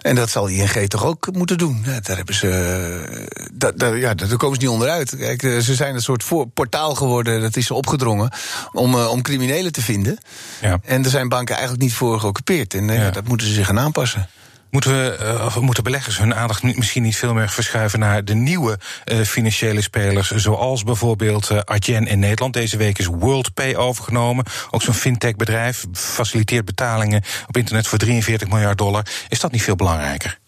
En 0.02 0.16
dat 0.16 0.30
zal 0.30 0.48
ING 0.48 0.88
toch 0.88 1.06
ook 1.06 1.28
moeten 1.32 1.58
doen. 1.58 1.82
Ja, 1.86 2.00
daar, 2.00 2.16
hebben 2.18 2.36
ze, 2.36 3.30
daar, 3.54 3.98
ja, 3.98 4.14
daar 4.14 4.38
komen 4.38 4.56
ze 4.56 4.62
niet 4.62 4.74
onderuit. 4.74 5.16
Kijk, 5.18 5.44
uh, 5.44 5.60
ze 5.60 5.76
zijn 5.76 5.96
een 5.96 6.02
soort 6.02 6.24
voor, 6.24 6.48
portaal 6.48 6.96
geworden, 6.96 7.42
dat 7.42 7.56
is 7.56 7.66
ze 7.66 7.74
opgedrongen... 7.74 8.32
om, 8.72 8.96
om 8.96 9.22
criminelen 9.22 9.72
te 9.72 9.82
vinden. 9.82 10.18
Ja. 10.62 10.80
En 10.84 11.04
er 11.04 11.10
zijn 11.10 11.30
banken 11.30 11.54
eigenlijk 11.56 11.84
niet 11.84 11.94
voor 11.94 12.20
geoccupeerd. 12.20 12.74
En 12.74 12.88
ja. 12.88 13.12
dat 13.12 13.28
moeten 13.28 13.48
ze 13.48 13.54
zich 13.54 13.66
gaan 13.66 13.80
aanpassen. 13.80 14.30
Moeten, 14.70 14.92
we, 14.92 15.18
uh, 15.22 15.46
of 15.46 15.60
moeten 15.60 15.84
beleggers 15.84 16.18
hun 16.18 16.36
aandacht 16.36 16.64
misschien 16.64 17.04
niet 17.04 17.18
veel 17.18 17.34
meer 17.34 17.50
verschuiven 17.50 18.00
naar 18.00 18.26
de 18.26 18.34
nieuwe 18.34 18.80
uh, 19.06 19.22
financiële 19.22 19.82
spelers, 19.82 20.32
zoals 20.32 20.84
bijvoorbeeld 20.84 21.50
uh, 21.50 21.60
Adyen 21.60 22.08
in 22.08 22.20
Nederland. 22.20 22.54
Deze 22.54 22.78
week 22.78 22.98
is 22.98 23.06
WorldPay 23.06 23.76
overgenomen, 23.76 24.46
ook 24.72 24.82
zo'n 24.82 24.94
fintech-bedrijf, 24.94 25.86
faciliteert 25.94 26.66
betalingen 26.66 27.24
op 27.48 27.58
internet 27.58 27.88
voor 27.88 27.98
43 27.98 28.48
miljard 28.48 28.78
dollar. 28.78 29.06
Is 29.30 29.40
dat 29.40 29.52
niet 29.52 29.64
veel 29.64 29.76
belangrijker? 29.76 30.40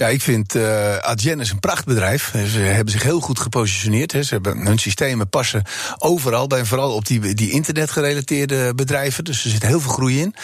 Ja, 0.00 0.08
ik 0.08 0.22
vind 0.22 0.54
uh, 0.54 0.96
Adyen 0.96 1.40
is 1.40 1.50
een 1.50 1.60
prachtbedrijf. 1.60 2.32
Ze 2.46 2.58
hebben 2.58 2.92
zich 2.92 3.02
heel 3.02 3.20
goed 3.20 3.38
gepositioneerd. 3.38 4.12
Hè. 4.12 4.22
Ze 4.22 4.34
hebben 4.34 4.66
hun 4.66 4.78
systemen 4.78 5.28
passen 5.28 5.62
overal, 5.98 6.46
bij 6.46 6.64
vooral 6.64 6.94
op 6.94 7.06
die, 7.06 7.34
die 7.34 7.50
internetgerelateerde 7.50 8.74
bedrijven. 8.74 9.24
Dus 9.24 9.44
er 9.44 9.50
zit 9.50 9.62
heel 9.62 9.80
veel 9.80 9.92
groei 9.92 10.20
in. 10.20 10.34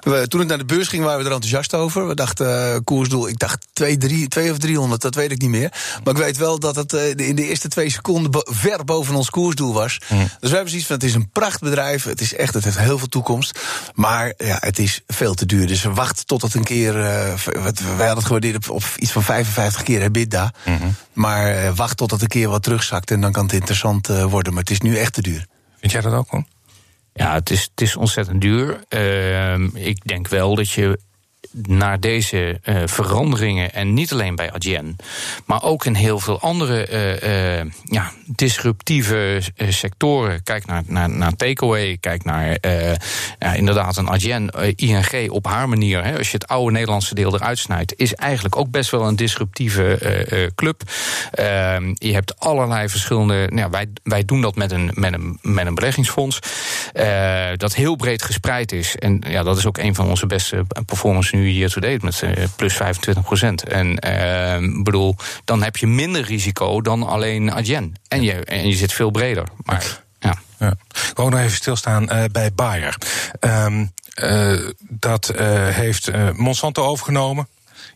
We, 0.00 0.28
toen 0.28 0.40
het 0.40 0.48
naar 0.48 0.58
de 0.58 0.64
beurs 0.64 0.88
ging, 0.88 1.04
waren 1.04 1.18
we 1.18 1.24
er 1.24 1.32
enthousiast 1.32 1.74
over. 1.74 2.08
We 2.08 2.14
dachten 2.14 2.46
uh, 2.46 2.76
koersdoel, 2.84 3.28
ik 3.28 3.38
dacht 3.38 3.66
2, 3.72 4.28
2 4.28 4.50
of 4.50 4.58
300, 4.58 5.02
dat 5.02 5.14
weet 5.14 5.32
ik 5.32 5.40
niet 5.40 5.50
meer. 5.50 5.72
Maar 6.04 6.14
ik 6.14 6.20
weet 6.20 6.36
wel 6.36 6.58
dat 6.58 6.76
het 6.76 6.92
uh, 6.92 7.08
in 7.08 7.36
de 7.36 7.48
eerste 7.48 7.68
twee 7.68 7.90
seconden 7.90 8.42
ver 8.44 8.84
boven 8.84 9.14
ons 9.14 9.30
koersdoel 9.30 9.72
was. 9.72 9.98
Mm. 10.08 10.18
Dus 10.18 10.50
we 10.50 10.54
hebben 10.54 10.68
zoiets 10.68 10.86
van: 10.86 10.96
het 10.96 11.04
is 11.04 11.14
een 11.14 11.30
prachtbedrijf. 11.30 12.04
Het 12.04 12.20
is 12.20 12.34
echt, 12.34 12.54
het 12.54 12.64
heeft 12.64 12.78
heel 12.78 12.98
veel 12.98 13.08
toekomst. 13.08 13.60
Maar 13.94 14.32
ja, 14.36 14.56
het 14.60 14.78
is 14.78 15.00
veel 15.06 15.34
te 15.34 15.46
duur. 15.46 15.66
Dus 15.66 15.82
wacht 15.84 16.26
tot 16.26 16.42
het 16.42 16.54
een 16.54 16.64
keer. 16.64 16.92
wij 16.92 17.42
hadden 17.44 18.14
het 18.14 18.24
gewaardeerd 18.24 18.56
op, 18.56 18.70
op 18.70 18.84
iets 19.06 19.14
van 19.14 19.22
55 19.22 19.82
keer 19.82 20.02
EBITDA. 20.02 20.52
Mm 20.64 20.76
-hmm. 20.76 20.94
Maar 21.12 21.64
uh, 21.64 21.76
wacht 21.76 21.96
tot 21.96 22.10
het 22.10 22.22
een 22.22 22.28
keer 22.28 22.48
wat 22.48 22.62
terugzakt 22.62 23.10
en 23.10 23.20
dan 23.20 23.32
kan 23.32 23.44
het 23.44 23.52
interessant 23.52 24.08
uh, 24.08 24.24
worden. 24.24 24.52
Maar 24.52 24.62
het 24.62 24.70
is 24.70 24.80
nu 24.80 24.96
echt 24.96 25.12
te 25.12 25.22
duur. 25.22 25.46
Vind 25.80 25.92
jij 25.92 26.00
dat 26.00 26.12
ook, 26.12 26.28
hoor? 26.28 26.44
Ja, 27.12 27.34
het 27.34 27.50
is, 27.50 27.62
het 27.62 27.80
is 27.80 27.96
ontzettend 27.96 28.40
duur. 28.40 28.80
Uh, 28.88 29.58
ik 29.74 30.04
denk 30.04 30.28
wel 30.28 30.54
dat 30.54 30.70
je 30.70 31.00
naar 31.62 32.00
deze 32.00 32.60
uh, 32.64 32.82
veranderingen, 32.84 33.72
en 33.72 33.94
niet 33.94 34.12
alleen 34.12 34.36
bij 34.36 34.52
Adyen, 34.52 34.96
maar 35.44 35.62
ook 35.62 35.84
in 35.84 35.94
heel 35.94 36.18
veel 36.18 36.40
andere 36.40 36.88
uh, 36.90 37.60
uh, 37.60 37.70
ja, 37.84 38.12
disruptieve 38.26 39.42
sectoren. 39.68 40.42
Kijk 40.42 40.66
naar, 40.66 40.82
naar, 40.86 41.10
naar 41.10 41.36
takeaway, 41.36 41.96
kijk 42.00 42.24
naar 42.24 42.56
ja, 43.38 43.54
inderdaad 43.54 43.96
een 43.96 44.08
Adyen, 44.08 44.50
ING 44.76 45.30
op 45.30 45.46
haar 45.46 45.68
manier. 45.68 46.04
Hè, 46.04 46.18
als 46.18 46.30
je 46.30 46.36
het 46.36 46.46
oude 46.46 46.72
Nederlandse 46.72 47.14
deel 47.14 47.34
eruit 47.34 47.58
snijdt, 47.58 47.92
is 47.96 48.14
eigenlijk 48.14 48.56
ook 48.56 48.70
best 48.70 48.90
wel 48.90 49.08
een 49.08 49.16
disruptieve 49.16 50.50
club. 50.54 50.82
Ehm, 51.30 51.94
je 51.94 52.12
hebt 52.12 52.38
allerlei 52.40 52.88
verschillende. 52.88 53.50
Nou, 53.52 53.70
wij, 53.70 53.86
wij 54.02 54.24
doen 54.24 54.40
dat 54.40 54.56
met 54.56 54.72
een, 54.72 54.90
met 54.94 55.12
een, 55.12 55.38
met 55.42 55.66
een 55.66 55.74
beleggingsfonds. 55.74 56.38
dat 57.56 57.74
heel 57.74 57.96
breed 57.96 58.22
gespreid 58.22 58.72
is. 58.72 58.96
En 58.96 59.22
ja, 59.28 59.42
dat 59.42 59.56
is 59.58 59.66
ook 59.66 59.78
een 59.78 59.94
van 59.94 60.08
onze 60.08 60.26
beste 60.26 60.64
performance 60.86 61.36
nu 61.36 61.45
year 61.52 61.70
to 61.70 61.80
date 61.80 62.04
met 62.04 62.22
uh, 62.22 62.44
plus 62.56 62.74
25 62.74 63.24
procent. 63.24 63.62
En 63.62 63.98
uh, 64.06 64.82
bedoel, 64.82 65.16
dan 65.44 65.62
heb 65.62 65.76
je 65.76 65.86
minder 65.86 66.22
risico 66.22 66.80
dan 66.80 67.02
alleen 67.02 67.52
Adyen. 67.52 67.94
En 68.08 68.22
je, 68.22 68.32
en 68.32 68.68
je 68.68 68.76
zit 68.76 68.92
veel 68.92 69.10
breder. 69.10 69.48
Maar 69.64 70.02
ja. 70.18 70.34
ja. 70.58 70.74
Gewoon 70.88 71.30
nog 71.30 71.40
even 71.40 71.56
stilstaan 71.56 72.02
uh, 72.02 72.24
bij 72.32 72.52
Bayer. 72.52 72.96
Um, 73.40 73.92
dat 74.88 75.32
heeft 75.70 76.10
Monsanto 76.32 76.84
overgenomen. 76.84 77.48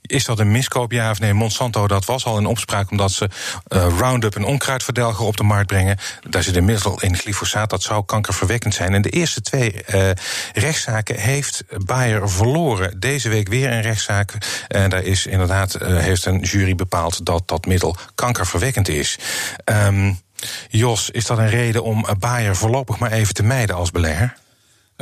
Is 0.03 0.25
dat 0.25 0.39
een 0.39 0.51
miskoop, 0.51 0.93
ja 0.93 1.11
of 1.11 1.21
nee? 1.21 1.35
Monsanto, 1.35 1.87
dat 1.87 2.05
was 2.05 2.25
al 2.25 2.39
in 2.39 2.47
opspraak 2.47 2.91
omdat 2.91 3.13
ze 3.13 3.29
uh, 3.69 3.87
Roundup, 3.99 4.35
een 4.35 4.45
onkruidverdelger, 4.45 5.27
op 5.27 5.37
de 5.37 5.43
markt 5.43 5.67
brengen. 5.67 5.99
Daar 6.29 6.43
zit 6.43 6.57
een 6.57 6.65
middel 6.65 7.01
in 7.01 7.17
glyfosaat, 7.17 7.71
dat 7.71 7.83
zou 7.83 8.05
kankerverwekkend 8.05 8.75
zijn. 8.75 8.95
En 8.95 9.03
de 9.03 9.11
eerste 9.11 9.41
twee 9.41 9.83
uh, 9.95 10.11
rechtszaken 10.53 11.19
heeft 11.19 11.65
Bayer 11.85 12.31
verloren. 12.31 13.01
Deze 13.01 13.29
week 13.29 13.49
weer 13.49 13.73
een 13.73 13.83
rechtszaak. 13.83 14.33
En 14.69 14.91
daar 14.91 15.03
is 15.03 15.27
inderdaad, 15.27 15.83
uh, 15.83 15.99
heeft 15.99 16.25
een 16.25 16.41
jury 16.41 16.75
bepaald 16.75 17.27
dat 17.27 17.49
dat 17.49 17.67
middel 17.67 17.97
kankerverwekkend 18.15 18.89
is. 18.89 19.19
Um, 19.65 20.21
Jos, 20.69 21.11
is 21.11 21.27
dat 21.27 21.39
een 21.39 21.49
reden 21.49 21.83
om 21.83 22.07
Bayer 22.19 22.57
voorlopig 22.57 22.99
maar 22.99 23.13
even 23.13 23.35
te 23.35 23.43
mijden 23.43 23.77
als 23.77 23.91
belegger? 23.91 24.37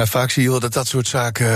Vaak 0.06 0.30
zie 0.30 0.42
je 0.42 0.50
wel 0.50 0.61
dat 0.61 0.72
dat 0.72 0.87
soort 0.87 1.08
zaken. 1.08 1.46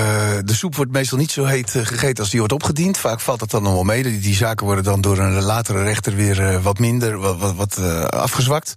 De 0.47 0.55
soep 0.55 0.77
wordt 0.77 0.93
meestal 0.93 1.19
niet 1.19 1.31
zo 1.31 1.45
heet 1.45 1.71
gegeten 1.71 2.19
als 2.19 2.31
die 2.31 2.39
wordt 2.39 2.55
opgediend. 2.55 2.99
Vaak 2.99 3.21
valt 3.21 3.39
dat 3.39 3.51
dan 3.51 3.63
nog 3.63 3.73
wel 3.73 3.83
mee. 3.83 4.21
Die, 4.21 4.35
zaken 4.35 4.67
worden 4.67 4.85
dan 4.85 5.01
door 5.01 5.19
een 5.19 5.43
latere 5.43 5.83
rechter 5.83 6.15
weer 6.15 6.63
wat 6.63 6.79
minder, 6.79 7.19
wat, 7.19 7.55
wat, 7.55 7.79
afgezwakt. 8.11 8.75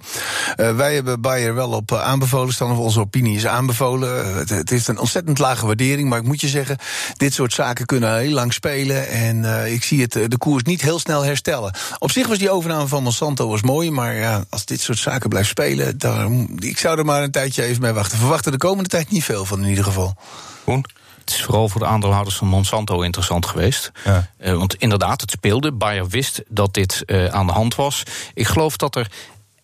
wij 0.55 0.93
hebben 0.95 1.21
Bayer 1.21 1.55
wel 1.55 1.69
op 1.69 1.93
aanbevolen 1.93 2.53
staan, 2.53 2.71
of 2.71 2.77
onze 2.77 2.99
opinie 2.99 3.35
is 3.35 3.47
aanbevolen. 3.47 4.35
Het, 4.37 4.49
het 4.49 4.71
is 4.71 4.87
een 4.87 4.99
ontzettend 4.99 5.39
lage 5.39 5.65
waardering, 5.65 6.09
maar 6.09 6.19
ik 6.19 6.25
moet 6.25 6.41
je 6.41 6.47
zeggen, 6.47 6.77
dit 7.17 7.33
soort 7.33 7.53
zaken 7.53 7.85
kunnen 7.85 8.17
heel 8.17 8.31
lang 8.31 8.53
spelen. 8.53 9.07
En 9.07 9.65
ik 9.71 9.83
zie 9.83 10.01
het, 10.01 10.11
de 10.11 10.37
koers 10.37 10.63
niet 10.63 10.81
heel 10.81 10.99
snel 10.99 11.23
herstellen. 11.23 11.75
Op 11.99 12.11
zich 12.11 12.27
was 12.27 12.37
die 12.37 12.49
overname 12.49 12.87
van 12.87 13.03
Monsanto 13.03 13.49
was 13.49 13.61
mooi, 13.61 13.91
maar 13.91 14.15
ja, 14.15 14.43
als 14.49 14.65
dit 14.65 14.81
soort 14.81 14.97
zaken 14.97 15.29
blijft 15.29 15.49
spelen, 15.49 15.97
dan, 15.97 16.49
ik 16.59 16.77
zou 16.77 16.97
er 16.97 17.05
maar 17.05 17.23
een 17.23 17.31
tijdje 17.31 17.63
even 17.63 17.81
mee 17.81 17.93
wachten. 17.93 18.17
Verwachten 18.17 18.51
de 18.51 18.57
komende 18.57 18.89
tijd 18.89 19.11
niet 19.11 19.23
veel 19.23 19.45
van 19.45 19.54
in 19.59 19.69
ieder 19.69 19.83
geval. 19.83 20.15
Het 21.19 21.33
is 21.33 21.43
vooral 21.43 21.69
voor 21.69 21.81
de 21.81 21.87
aandeelhouders 21.87 22.35
van 22.35 22.47
Monsanto 22.47 23.01
interessant 23.01 23.45
geweest. 23.45 23.91
Ja. 24.03 24.29
Uh, 24.39 24.53
want 24.53 24.75
inderdaad, 24.75 25.21
het 25.21 25.31
speelde. 25.31 25.71
Bayer 25.71 26.07
wist 26.07 26.41
dat 26.47 26.73
dit 26.73 27.03
uh, 27.05 27.25
aan 27.25 27.47
de 27.47 27.53
hand 27.53 27.75
was. 27.75 28.03
Ik 28.33 28.47
geloof 28.47 28.77
dat 28.77 28.95
er 28.95 29.11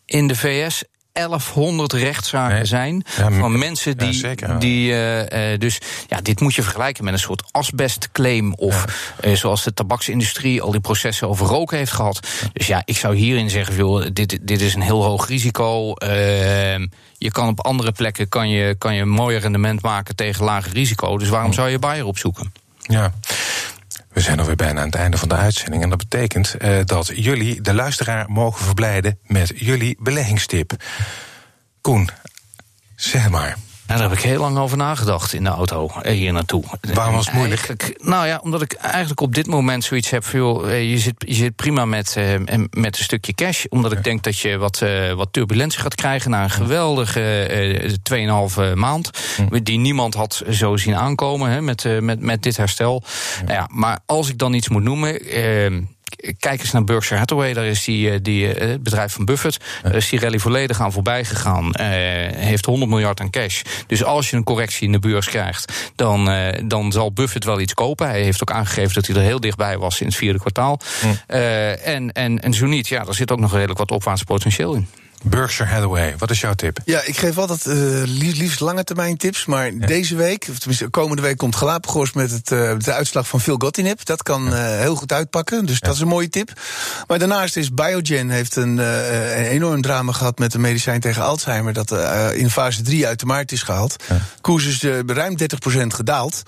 in 0.05 0.27
de 0.27 0.35
VS 0.35 0.83
1100 1.13 1.93
rechtszaken 1.93 2.55
nee. 2.55 2.65
zijn 2.65 3.03
Ja, 3.17 3.31
van 3.31 3.57
mensen 3.57 3.97
die. 3.97 4.07
ja, 4.07 4.13
zeker, 4.13 4.49
ja. 4.49 4.57
die 4.57 4.91
uh, 4.91 5.19
uh, 5.19 5.59
dus 5.59 5.79
ja, 6.07 6.21
dit 6.21 6.39
moet 6.39 6.55
je 6.55 6.63
vergelijken 6.63 7.03
met 7.03 7.13
een 7.13 7.19
soort 7.19 7.43
asbestclaim. 7.51 8.53
Of 8.53 9.13
uh, 9.25 9.35
zoals 9.35 9.63
de 9.63 9.73
tabaksindustrie 9.73 10.61
al 10.61 10.71
die 10.71 10.81
processen 10.81 11.27
over 11.29 11.45
roken 11.47 11.77
heeft 11.77 11.91
gehad. 11.91 12.27
Dus 12.53 12.67
ja, 12.67 12.81
ik 12.85 12.97
zou 12.97 13.15
hierin 13.15 13.49
zeggen: 13.49 13.75
joh, 13.75 14.05
dit, 14.13 14.39
dit 14.41 14.61
is 14.61 14.73
een 14.73 14.81
heel 14.81 15.03
hoog 15.03 15.27
risico. 15.27 15.93
Ehm, 15.93 16.87
je 17.17 17.31
kan 17.31 17.47
op 17.47 17.59
andere 17.59 17.91
plekken 17.91 18.29
kan 18.29 18.49
je, 18.49 18.75
kan 18.77 18.95
je 18.95 19.01
een 19.01 19.09
mooier 19.09 19.39
rendement 19.39 19.81
maken 19.81 20.15
tegen 20.15 20.43
lager 20.43 20.73
risico. 20.73 21.17
Dus 21.17 21.29
waarom 21.29 21.53
zou 21.53 21.69
je 21.69 21.79
Bayer 21.79 22.05
opzoeken? 22.05 22.51
Ja. 22.81 23.13
We 24.13 24.19
zijn 24.19 24.39
alweer 24.39 24.55
bijna 24.55 24.79
aan 24.79 24.85
het 24.85 24.95
einde 24.95 25.17
van 25.17 25.29
de 25.29 25.35
uitzending. 25.35 25.83
En 25.83 25.89
dat 25.89 25.97
betekent 25.97 26.55
uh, 26.59 26.79
dat 26.85 27.11
jullie 27.15 27.61
de 27.61 27.73
luisteraar 27.73 28.29
mogen 28.29 28.65
verblijden 28.65 29.19
met 29.25 29.51
jullie 29.55 29.97
beleggingstip. 29.99 30.73
Koen, 31.81 32.09
zeg 32.95 33.29
maar. 33.29 33.57
Daar 33.97 34.09
heb 34.09 34.17
ik 34.17 34.23
heel 34.23 34.39
lang 34.39 34.57
over 34.57 34.77
nagedacht 34.77 35.33
in 35.33 35.43
de 35.43 35.49
auto 35.49 35.91
eh, 36.01 36.13
hier 36.13 36.33
naartoe. 36.33 36.63
Waarom 36.93 37.15
was 37.15 37.25
het 37.25 37.35
moeilijk? 37.35 37.95
Nou 38.03 38.27
ja, 38.27 38.39
omdat 38.43 38.61
ik 38.61 38.73
eigenlijk 38.73 39.21
op 39.21 39.35
dit 39.35 39.47
moment 39.47 39.83
zoiets 39.83 40.09
heb 40.09 40.25
van... 40.25 40.39
Joh, 40.39 40.69
je, 40.69 40.97
zit, 40.97 41.13
je 41.17 41.33
zit 41.33 41.55
prima 41.55 41.85
met, 41.85 42.15
uh, 42.17 42.33
met 42.69 42.97
een 42.97 43.03
stukje 43.03 43.33
cash. 43.33 43.65
Omdat 43.69 43.91
ja. 43.91 43.97
ik 43.97 44.03
denk 44.03 44.23
dat 44.23 44.39
je 44.39 44.57
wat, 44.57 44.83
wat 45.15 45.27
turbulentie 45.31 45.79
gaat 45.79 45.95
krijgen... 45.95 46.31
na 46.31 46.43
een 46.43 46.49
geweldige 46.49 47.49
uh, 48.09 48.69
2,5 48.71 48.73
maand. 48.73 49.09
Hm. 49.35 49.63
Die 49.63 49.79
niemand 49.79 50.13
had 50.13 50.43
zo 50.49 50.77
zien 50.77 50.95
aankomen 50.95 51.49
hè, 51.49 51.61
met, 51.61 52.01
met, 52.01 52.19
met 52.19 52.43
dit 52.43 52.57
herstel. 52.57 53.03
Ja. 53.05 53.43
Nou 53.43 53.53
ja, 53.53 53.67
maar 53.71 53.99
als 54.05 54.29
ik 54.29 54.37
dan 54.37 54.53
iets 54.53 54.69
moet 54.69 54.83
noemen 54.83 55.19
kijk 56.39 56.59
eens 56.59 56.71
naar 56.71 56.83
Berkshire 56.83 57.19
Hathaway. 57.19 57.53
Daar 57.53 57.65
is 57.65 57.83
die, 57.83 58.21
die, 58.21 58.47
het 58.47 58.83
bedrijf 58.83 59.13
van 59.13 59.25
Buffett. 59.25 59.57
Daar 59.83 59.95
is 59.95 60.09
die 60.09 60.19
rally 60.19 60.39
volledig 60.39 60.81
aan 60.81 60.91
voorbij 60.91 61.25
gegaan. 61.25 61.65
Uh, 61.65 61.87
heeft 62.35 62.65
100 62.65 62.91
miljard 62.91 63.19
aan 63.19 63.29
cash. 63.29 63.61
Dus 63.87 64.03
als 64.03 64.29
je 64.29 64.35
een 64.35 64.43
correctie 64.43 64.85
in 64.85 64.91
de 64.91 64.99
beurs 64.99 65.27
krijgt, 65.27 65.91
dan, 65.95 66.29
uh, 66.29 66.47
dan 66.63 66.91
zal 66.91 67.13
Buffett 67.13 67.45
wel 67.45 67.59
iets 67.59 67.73
kopen. 67.73 68.07
Hij 68.07 68.21
heeft 68.21 68.41
ook 68.41 68.51
aangegeven 68.51 68.93
dat 68.93 69.07
hij 69.07 69.15
er 69.15 69.21
heel 69.21 69.39
dichtbij 69.39 69.77
was 69.77 69.99
in 70.01 70.07
het 70.07 70.15
vierde 70.15 70.39
kwartaal. 70.39 70.79
Mm. 71.03 71.19
Uh, 71.27 71.87
en, 71.87 72.11
en, 72.11 72.41
en 72.41 72.53
zo 72.53 72.65
niet, 72.65 72.87
ja, 72.87 73.03
daar 73.03 73.13
zit 73.13 73.31
ook 73.31 73.39
nog 73.39 73.53
redelijk 73.53 73.79
wat 73.79 73.91
opwaarts 73.91 74.23
potentieel 74.23 74.73
in. 74.73 74.87
Berkshire 75.21 75.71
Hathaway, 75.71 76.13
wat 76.17 76.29
is 76.29 76.41
jouw 76.41 76.53
tip? 76.53 76.79
Ja, 76.85 77.01
ik 77.05 77.17
geef 77.17 77.37
altijd 77.37 77.65
uh, 77.65 78.01
liefst, 78.05 78.59
lange 78.59 78.83
termijn 78.83 79.17
tips. 79.17 79.45
Maar 79.45 79.73
ja. 79.73 79.85
deze 79.85 80.15
week, 80.15 80.47
of 80.49 80.57
tenminste 80.57 80.87
komende 80.87 81.21
week, 81.21 81.37
komt 81.37 81.55
Galapagos 81.55 82.13
met 82.13 82.31
het, 82.31 82.51
uh, 82.51 82.71
de 82.77 82.93
uitslag 82.93 83.27
van 83.27 83.41
Phil 83.41 83.55
Gottinip. 83.57 84.05
Dat 84.05 84.23
kan 84.23 84.47
uh, 84.47 84.53
heel 84.53 84.95
goed 84.95 85.11
uitpakken, 85.11 85.65
dus 85.65 85.77
ja. 85.79 85.87
dat 85.87 85.95
is 85.95 86.01
een 86.01 86.07
mooie 86.07 86.29
tip. 86.29 86.51
Maar 87.07 87.19
daarnaast 87.19 87.57
is 87.57 87.73
Biogen 87.73 88.29
heeft 88.29 88.55
een, 88.55 88.77
een 88.77 89.45
enorm 89.45 89.81
drama 89.81 90.11
gehad 90.11 90.39
met 90.39 90.53
een 90.53 90.61
medicijn 90.61 90.99
tegen 90.99 91.23
Alzheimer. 91.23 91.73
Dat 91.73 91.91
in 92.33 92.49
fase 92.49 92.81
3 92.81 93.07
uit 93.07 93.19
de 93.19 93.25
markt 93.25 93.51
is 93.51 93.63
gehaald. 93.63 93.95
Koers 94.41 94.65
is 94.65 94.83
ruim 95.05 95.35
30% 95.37 95.45
gedaald. 95.87 96.41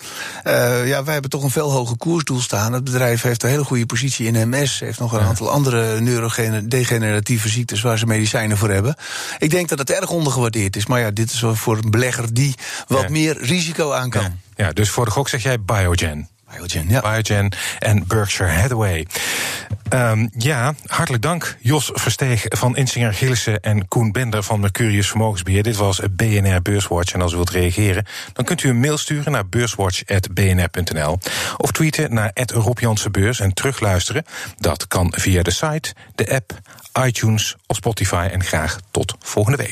ja, 0.86 1.03
wij 1.03 1.13
hebben 1.13 1.29
toch 1.31 1.43
een 1.43 1.49
veel 1.49 1.71
hoger 1.71 1.97
koersdoel 1.97 2.39
staan. 2.39 2.73
Het 2.73 2.83
bedrijf 2.83 3.21
heeft 3.21 3.43
een 3.43 3.49
hele 3.49 3.63
goede 3.63 3.86
positie 3.86 4.27
in 4.27 4.49
MS. 4.49 4.79
Heeft 4.79 4.99
nog 4.99 5.13
een 5.13 5.19
aantal 5.19 5.49
andere 5.49 5.99
neurodegeneratieve 5.99 7.49
ziektes 7.49 7.81
waar 7.81 7.97
ze 7.97 8.05
medicijnen 8.05 8.57
voor 8.57 8.62
hebben. 8.69 8.95
Ik 9.38 9.49
denk 9.49 9.69
dat 9.69 9.80
het 9.80 9.91
erg 9.91 10.10
ondergewaardeerd 10.10 10.76
is. 10.76 10.86
Maar 10.86 10.99
ja, 10.99 11.12
dit 11.12 11.32
is 11.32 11.43
voor 11.47 11.78
een 11.78 11.91
belegger 11.91 12.34
die 12.34 12.56
wat 12.88 13.02
ja. 13.02 13.10
meer 13.10 13.38
risico 13.41 13.91
aan 13.91 14.10
kan. 14.10 14.21
Ja. 14.21 14.34
ja, 14.56 14.73
dus 14.73 14.89
voor 14.89 15.06
de 15.06 15.12
gok 15.12 15.30
zeg 15.30 15.43
jij 15.43 15.62
Biogen. 15.62 16.30
Biogen. 16.55 16.87
Biogen 16.87 17.49
en 17.79 18.07
Berkshire 18.07 18.51
Hathaway. 18.51 19.07
Um, 19.93 20.29
ja, 20.37 20.73
hartelijk 20.85 21.23
dank 21.23 21.57
Jos 21.59 21.91
Versteeg 21.93 22.45
van 22.49 22.75
Insinger 22.75 23.13
Gillissen 23.13 23.61
en 23.61 23.87
Koen 23.87 24.11
Bender 24.11 24.43
van 24.43 24.59
Mercurius 24.59 25.07
Vermogensbeheer. 25.07 25.63
Dit 25.63 25.75
was 25.75 25.99
BNR 26.11 26.61
Beurswatch. 26.61 27.13
En 27.13 27.21
als 27.21 27.31
u 27.31 27.35
wilt 27.35 27.49
reageren, 27.49 28.05
dan 28.33 28.45
kunt 28.45 28.63
u 28.63 28.69
een 28.69 28.79
mail 28.79 28.97
sturen 28.97 29.31
naar 29.31 29.47
beurswatch.bnr.nl 29.47 31.19
of 31.57 31.71
tweeten 31.71 32.13
naar 32.13 32.31
Rob 32.45 32.79
Beurs 33.11 33.39
en 33.39 33.53
terugluisteren. 33.53 34.25
Dat 34.57 34.87
kan 34.87 35.13
via 35.17 35.41
de 35.41 35.51
site, 35.51 35.93
de 36.15 36.35
app, 36.35 36.59
iTunes 37.05 37.55
of 37.67 37.75
Spotify. 37.75 38.27
En 38.31 38.43
graag 38.43 38.79
tot 38.91 39.15
volgende 39.19 39.57
week. 39.57 39.71